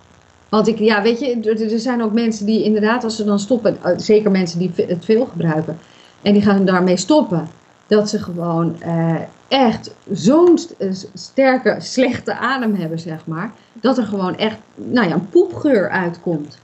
Want 0.50 0.68
ik, 0.68 0.80
ja, 0.80 1.02
weet 1.02 1.20
je, 1.20 1.40
er, 1.72 1.80
zijn 1.80 2.04
ook 2.04 2.14
mensen 2.14 2.46
die 2.46 2.64
inderdaad, 2.64 3.04
als 3.04 3.16
ze 3.16 3.24
dan 3.24 3.40
stoppen, 3.40 3.78
eh, 3.84 3.92
zeker 3.98 4.32
mensen 4.32 4.60
die 4.60 4.72
het 4.76 5.06
veel 5.06 5.26
gebruiken, 5.26 5.80
en 6.22 6.34
die 6.34 6.42
gaan 6.42 6.66
daarmee 6.66 6.98
stoppen, 6.98 7.48
dat 7.88 8.10
ze 8.10 8.20
gewoon 8.20 8.76
uh, 8.86 9.16
echt 9.48 9.92
zo'n 10.12 10.60
eh, 10.78 10.90
sterke, 11.14 11.76
slechte 11.80 12.34
adem 12.34 12.76
hebben, 12.76 13.00
zeg 13.00 13.26
maar, 13.26 13.52
dat 13.74 13.98
er 13.98 14.04
gewoon 14.04 14.38
echt, 14.38 14.58
nou 14.76 15.08
ja, 15.08 15.14
een 15.14 15.30
poepgeur 15.30 15.90
uitkomt. 15.90 16.58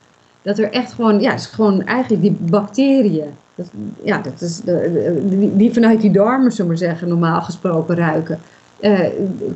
Dat 0.46 0.58
er 0.58 0.72
echt 0.72 0.94
gewoon, 0.94 1.20
ja, 1.20 1.34
is 1.34 1.46
gewoon 1.46 1.86
eigenlijk 1.86 2.22
die 2.22 2.38
bacteriën, 2.40 3.36
dat, 3.56 3.68
ja, 4.04 4.18
dat 4.18 4.42
is 4.42 4.62
die, 4.62 5.56
die, 5.56 5.74
vanuit 5.74 6.02
die 6.02 6.12
darmen, 6.12 6.52
zullen 6.52 6.72
we 6.72 6.78
zeggen, 6.78 7.08
normaal 7.08 7.42
gesproken 7.42 7.96
ruiken, 7.96 8.40
uh, 8.80 9.00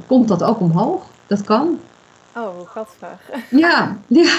komt 0.08 0.28
dat 0.28 0.44
ook 0.44 0.60
omhoog. 0.60 1.06
Dat 1.28 1.44
kan. 1.44 1.80
Oh, 2.36 2.60
gadver. 2.66 3.20
Ja, 3.50 3.98
ja. 4.08 4.32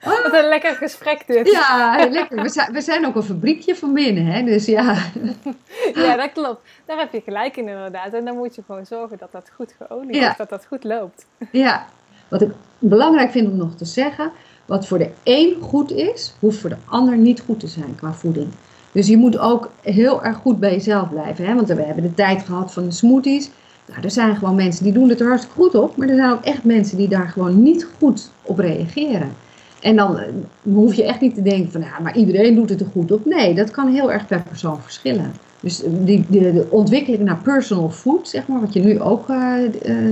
Wat 0.04 0.32
een 0.32 0.48
lekker 0.48 0.74
gesprek 0.74 1.26
dit. 1.26 1.50
Ja, 1.50 2.08
lekker. 2.10 2.42
We 2.42 2.48
zijn, 2.48 2.72
we 2.72 2.80
zijn 2.80 3.06
ook 3.06 3.14
een 3.14 3.22
fabriekje 3.22 3.76
van 3.76 3.92
binnen, 3.92 4.26
hè? 4.26 4.42
Dus 4.42 4.64
ja. 4.64 4.94
Ja, 5.94 6.16
dat 6.16 6.32
klopt. 6.32 6.60
Daar 6.84 6.98
heb 6.98 7.12
je 7.12 7.20
gelijk 7.20 7.56
in 7.56 7.68
inderdaad. 7.68 8.12
En 8.12 8.24
dan 8.24 8.36
moet 8.36 8.54
je 8.54 8.62
gewoon 8.66 8.86
zorgen 8.86 9.18
dat 9.18 9.32
dat 9.32 9.50
goed 9.54 9.74
geolied 9.78 10.16
is, 10.16 10.36
dat 10.36 10.48
dat 10.48 10.66
goed 10.66 10.84
loopt. 10.84 11.26
Ja. 11.52 11.86
Wat 12.28 12.42
ik 12.42 12.50
belangrijk 12.78 13.30
vind 13.30 13.50
om 13.50 13.56
nog 13.56 13.74
te 13.74 13.84
zeggen, 13.84 14.32
wat 14.66 14.86
voor 14.86 14.98
de 14.98 15.10
een 15.22 15.56
goed 15.60 15.92
is, 15.92 16.34
hoeft 16.40 16.58
voor 16.58 16.70
de 16.70 16.76
ander 16.84 17.16
niet 17.16 17.40
goed 17.40 17.60
te 17.60 17.66
zijn 17.66 17.94
qua 17.96 18.12
voeding. 18.12 18.48
Dus 18.92 19.06
je 19.06 19.16
moet 19.16 19.38
ook 19.38 19.70
heel 19.82 20.24
erg 20.24 20.36
goed 20.36 20.60
bij 20.60 20.72
jezelf 20.72 21.10
blijven. 21.10 21.46
Hè? 21.46 21.54
Want 21.54 21.68
we 21.68 21.82
hebben 21.82 22.02
de 22.02 22.14
tijd 22.14 22.42
gehad 22.42 22.72
van 22.72 22.84
de 22.84 22.90
smoothies. 22.90 23.50
Nou, 23.88 24.02
er 24.02 24.10
zijn 24.10 24.36
gewoon 24.36 24.54
mensen 24.54 24.84
die 24.84 24.92
doen 24.92 25.08
het 25.08 25.20
er 25.20 25.26
hartstikke 25.26 25.60
goed 25.60 25.74
op, 25.74 25.96
maar 25.96 26.08
er 26.08 26.16
zijn 26.16 26.30
ook 26.30 26.44
echt 26.44 26.64
mensen 26.64 26.96
die 26.96 27.08
daar 27.08 27.28
gewoon 27.28 27.62
niet 27.62 27.88
goed 27.98 28.30
op 28.42 28.58
reageren. 28.58 29.32
En 29.80 29.96
dan 29.96 30.18
eh, 30.18 30.28
hoef 30.62 30.94
je 30.94 31.04
echt 31.04 31.20
niet 31.20 31.34
te 31.34 31.42
denken 31.42 31.72
van, 31.72 31.80
ja, 31.80 31.98
maar 32.02 32.16
iedereen 32.16 32.54
doet 32.54 32.68
het 32.68 32.80
er 32.80 32.86
goed 32.92 33.12
op. 33.12 33.24
Nee, 33.24 33.54
dat 33.54 33.70
kan 33.70 33.92
heel 33.92 34.12
erg 34.12 34.26
per 34.26 34.42
persoon 34.42 34.82
verschillen. 34.82 35.32
Dus 35.60 35.82
eh, 35.82 35.90
die, 36.00 36.26
de, 36.28 36.66
ontwikkeling 36.70 37.22
naar 37.22 37.38
personal 37.42 37.90
food, 37.90 38.28
zeg 38.28 38.46
maar, 38.46 38.60
wat 38.60 38.72
je 38.72 38.80
nu 38.80 39.00
ook 39.00 39.28
uh, 39.28 39.54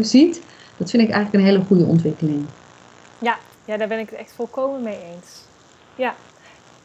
ziet, 0.00 0.40
dat 0.76 0.90
vind 0.90 1.02
ik 1.02 1.10
eigenlijk 1.10 1.44
een 1.44 1.50
hele 1.50 1.64
goede 1.66 1.84
ontwikkeling. 1.84 2.44
Ja, 3.18 3.36
ja 3.64 3.76
daar 3.76 3.88
ben 3.88 3.98
ik 3.98 4.10
het 4.10 4.18
echt 4.18 4.32
volkomen 4.32 4.82
mee 4.82 4.98
eens. 5.14 5.42
Ja. 5.96 6.14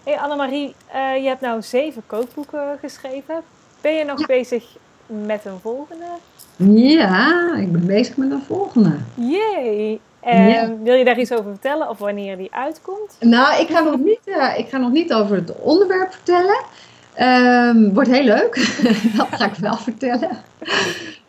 Hey 0.04 0.20
Annemarie, 0.20 0.76
uh, 0.96 1.24
je 1.24 1.28
hebt 1.28 1.42
nou 1.42 1.62
zeven 1.62 2.04
kookboeken 2.08 2.78
geschreven. 2.80 3.42
Ben 3.82 3.94
je 3.94 4.04
nog 4.04 4.26
bezig 4.26 4.78
met 5.06 5.46
een 5.46 5.60
volgende? 5.60 6.06
Ja, 6.56 7.56
ik 7.56 7.72
ben 7.72 7.86
bezig 7.86 8.18
met 8.18 8.32
een 8.32 8.44
volgende. 8.48 8.96
Jee! 9.13 10.02
En 10.20 10.84
wil 10.84 10.96
je 10.96 11.06
daar 11.06 11.20
iets 11.20 11.32
over 11.32 11.52
vertellen 11.52 11.89
of 11.89 11.98
wanneer 11.98 12.38
die 12.38 12.54
uitkomt? 12.54 13.18
Nou, 13.20 13.62
ik 13.62 13.70
ga 13.70 13.80
nog 13.80 13.98
niet, 13.98 14.20
uh, 14.26 14.58
ik 14.58 14.70
ga 14.70 14.78
nog 14.78 14.92
niet 14.92 15.13
over 15.13 15.36
het 15.36 15.56
onderwerp 15.62 16.12
vertellen. 16.12 16.63
Um, 17.22 17.93
wordt 17.93 18.10
heel 18.10 18.24
leuk. 18.24 18.56
dat 19.17 19.28
ga 19.32 19.45
ik 19.45 19.56
wel 19.56 19.78
vertellen. 19.78 20.30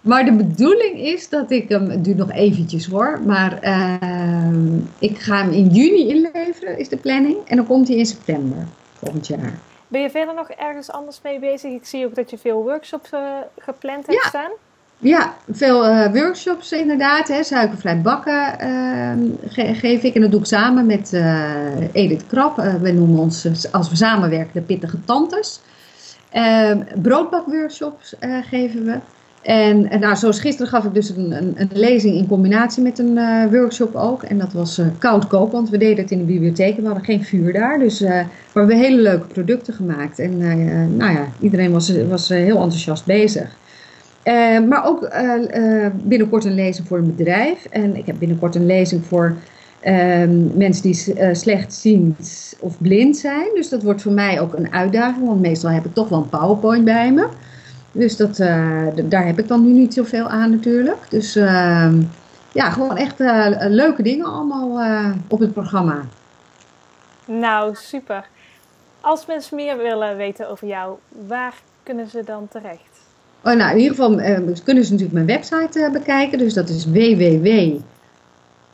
Maar 0.00 0.24
de 0.24 0.32
bedoeling 0.32 0.98
is 0.98 1.28
dat 1.28 1.50
ik 1.50 1.68
hem, 1.68 1.90
het 1.90 2.04
duurt 2.04 2.16
nog 2.16 2.32
eventjes 2.32 2.86
hoor, 2.86 3.20
maar 3.26 3.58
uh, 3.64 4.62
ik 4.98 5.18
ga 5.18 5.36
hem 5.36 5.50
in 5.50 5.68
juni 5.68 6.08
inleveren, 6.08 6.78
is 6.78 6.88
de 6.88 6.96
planning. 6.96 7.36
En 7.46 7.56
dan 7.56 7.66
komt 7.66 7.88
hij 7.88 7.96
in 7.96 8.06
september 8.06 8.66
volgend 8.94 9.26
jaar. 9.26 9.52
Ben 9.88 10.00
je 10.00 10.10
verder 10.10 10.34
nog 10.34 10.50
ergens 10.50 10.90
anders 10.90 11.20
mee 11.22 11.38
bezig? 11.38 11.70
Ik 11.70 11.86
zie 11.86 12.06
ook 12.06 12.14
dat 12.14 12.30
je 12.30 12.38
veel 12.38 12.62
workshops 12.62 13.12
uh, 13.12 13.20
gepland 13.58 14.06
hebt 14.06 14.24
staan. 14.24 14.50
Ja, 14.98 15.34
veel 15.50 15.86
uh, 15.86 16.12
workshops 16.12 16.72
inderdaad. 16.72 17.28
Hè. 17.28 17.42
Suikervrij 17.42 18.00
bakken 18.00 18.56
uh, 18.60 19.74
geef 19.74 20.02
ik. 20.02 20.14
En 20.14 20.20
dat 20.20 20.30
doe 20.30 20.40
ik 20.40 20.46
samen 20.46 20.86
met 20.86 21.12
uh, 21.12 21.94
Edith 21.94 22.26
Krap. 22.26 22.56
we 22.56 22.92
noemen 22.92 23.18
ons, 23.18 23.46
als 23.72 23.88
we 23.88 23.96
samenwerken, 23.96 24.52
de 24.52 24.60
Pittige 24.60 25.04
Tantes. 25.04 25.60
Ehm, 26.30 26.80
broodbakworkshops 27.02 28.14
geven 28.50 28.84
we. 28.84 28.98
En, 29.42 30.00
nou, 30.00 30.16
zoals 30.16 30.40
gisteren 30.40 30.70
gaf 30.70 30.84
ik 30.84 30.94
dus 30.94 31.08
een, 31.08 31.32
een, 31.32 31.54
een 31.56 31.70
lezing 31.72 32.14
in 32.14 32.26
combinatie 32.26 32.82
met 32.82 32.98
een 32.98 33.18
workshop 33.50 33.94
ook. 33.94 34.22
En 34.22 34.38
dat 34.38 34.52
was 34.52 34.80
koud 34.98 35.26
koken, 35.26 35.52
want 35.52 35.70
we 35.70 35.78
deden 35.78 36.02
het 36.02 36.10
in 36.10 36.18
de 36.18 36.24
bibliotheek. 36.24 36.76
We 36.76 36.84
hadden 36.84 37.04
geen 37.04 37.24
vuur 37.24 37.52
daar. 37.52 37.78
Dus 37.78 38.00
maar 38.00 38.26
we 38.52 38.58
hebben 38.58 38.76
hele 38.78 39.02
leuke 39.02 39.26
producten 39.26 39.74
gemaakt. 39.74 40.18
En 40.18 40.36
nou 40.96 41.12
ja, 41.12 41.28
iedereen 41.40 41.72
was, 41.72 41.92
was 42.08 42.28
heel 42.28 42.62
enthousiast 42.62 43.04
bezig. 43.06 43.58
Uh, 44.24 44.60
maar 44.68 44.86
ook 44.86 45.02
uh, 45.02 45.34
uh, 45.54 45.86
binnenkort 45.94 46.44
een 46.44 46.54
lezing 46.54 46.88
voor 46.88 46.98
een 46.98 47.16
bedrijf. 47.16 47.64
En 47.64 47.96
ik 47.96 48.06
heb 48.06 48.16
binnenkort 48.18 48.54
een 48.54 48.66
lezing 48.66 49.04
voor 49.04 49.36
ehm, 49.80 50.56
mensen 50.56 50.82
die 50.82 51.14
slechtziend 51.32 52.54
of 52.60 52.78
blind 52.78 53.16
zijn. 53.16 53.48
Dus 53.54 53.68
dat 53.68 53.82
wordt 53.82 54.02
voor 54.02 54.12
mij 54.12 54.40
ook 54.40 54.54
een 54.54 54.72
uitdaging, 54.72 55.26
want 55.26 55.40
meestal 55.40 55.70
heb 55.70 55.84
ik 55.84 55.94
toch 55.94 56.08
wel 56.08 56.18
een 56.18 56.28
PowerPoint 56.28 56.84
bij 56.84 57.12
me. 57.12 57.28
Dus 57.92 58.16
dat, 58.16 58.36
daar 59.04 59.26
heb 59.26 59.38
ik 59.38 59.48
dan 59.48 59.64
nu 59.64 59.72
niet 59.72 59.94
zoveel 59.94 60.28
aan 60.28 60.50
natuurlijk. 60.50 60.98
Dus 61.08 61.36
ehm, 61.36 62.02
ja, 62.52 62.70
gewoon 62.70 62.96
echt 62.96 63.18
leuke 63.68 64.02
dingen 64.02 64.26
allemaal 64.26 64.80
op 65.28 65.40
het 65.40 65.52
programma. 65.52 66.04
Nou, 67.26 67.74
super. 67.74 68.28
Als 69.00 69.26
mensen 69.26 69.56
meer 69.56 69.76
willen 69.76 70.16
weten 70.16 70.50
over 70.50 70.68
jou, 70.68 70.96
waar 71.26 71.54
kunnen 71.82 72.08
ze 72.08 72.22
dan 72.24 72.48
terecht? 72.48 73.00
Oh, 73.44 73.54
nou, 73.54 73.70
in 73.70 73.78
ieder 73.78 73.94
geval 73.94 74.14
kunnen 74.64 74.84
ze 74.84 74.92
natuurlijk 74.92 75.12
mijn 75.12 75.26
website 75.26 75.88
bekijken. 75.92 76.38
Dus 76.38 76.54
dat 76.54 76.68
is 76.68 76.86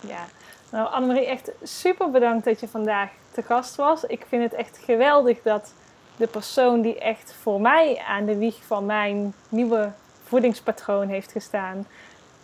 Ja, 0.00 0.24
nou 0.70 0.92
Annemarie, 0.92 1.26
echt 1.26 1.50
super 1.62 2.10
bedankt 2.10 2.44
dat 2.44 2.60
je 2.60 2.68
vandaag 2.68 3.08
te 3.32 3.42
gast 3.42 3.76
was. 3.76 4.04
Ik 4.04 4.24
vind 4.28 4.42
het 4.42 4.54
echt 4.54 4.80
geweldig 4.84 5.38
dat 5.42 5.72
de 6.16 6.26
persoon 6.26 6.80
die 6.80 6.98
echt 6.98 7.34
voor 7.40 7.60
mij 7.60 8.02
aan 8.08 8.24
de 8.24 8.36
wieg 8.36 8.56
van 8.66 8.86
mijn 8.86 9.34
nieuwe 9.48 9.90
voedingspatroon 10.24 11.08
heeft 11.08 11.32
gestaan, 11.32 11.86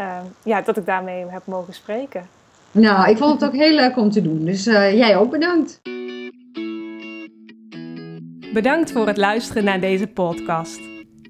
uh, 0.01 0.19
ja, 0.43 0.61
dat 0.61 0.77
ik 0.77 0.87
daarmee 0.87 1.27
heb 1.29 1.47
mogen 1.47 1.75
spreken. 1.75 2.29
Nou, 2.73 3.11
ik 3.11 3.17
vond 3.17 3.41
het 3.41 3.51
ook 3.51 3.57
heel 3.57 3.75
leuk 3.75 3.97
om 3.97 4.11
te 4.11 4.23
doen, 4.23 4.45
dus 4.45 4.67
uh, 4.67 4.97
jij 4.97 5.17
ook 5.17 5.31
bedankt. 5.31 5.81
Bedankt 8.53 8.93
voor 8.93 9.07
het 9.07 9.17
luisteren 9.17 9.65
naar 9.65 9.81
deze 9.81 10.07
podcast. 10.07 10.81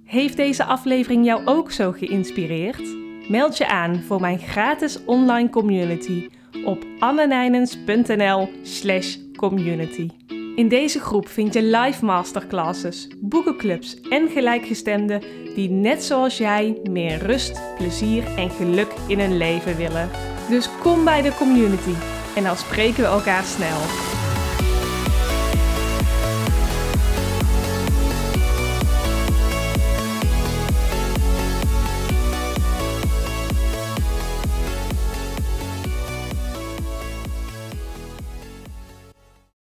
Heeft 0.05 0.37
deze 0.37 0.65
aflevering 0.65 1.25
jou 1.25 1.43
ook 1.45 1.71
zo 1.71 1.93
geïnspireerd? 1.93 2.97
Meld 3.29 3.57
je 3.57 3.69
aan 3.69 4.03
voor 4.03 4.21
mijn 4.21 4.39
gratis 4.39 5.05
online 5.05 5.51
community 5.51 6.29
op 6.65 6.85
annenijnens.nl/slash 6.99 9.17
community. 9.37 10.09
In 10.55 10.69
deze 10.69 11.01
groep 11.01 11.29
vind 11.29 11.55
je 11.55 11.63
live 11.63 12.05
masterclasses, 12.05 13.09
boekenclubs 13.21 14.01
en 14.01 14.29
gelijkgestemden 14.29 15.23
die 15.55 15.71
net 15.71 16.05
zoals 16.05 16.39
jij 16.39 16.79
meer 16.91 17.19
rust, 17.19 17.61
plezier 17.77 18.25
en 18.37 18.51
geluk 18.51 18.93
in 19.07 19.21
hun 19.21 19.37
leven 19.37 19.77
willen. 19.77 20.30
Dus 20.51 20.69
kom 20.79 21.05
bij 21.05 21.23
de 21.23 21.35
community 21.35 21.95
en 22.35 22.43
dan 22.43 22.57
spreken 22.57 23.03
we 23.03 23.09
elkaar 23.09 23.45
snel. 23.45 24.20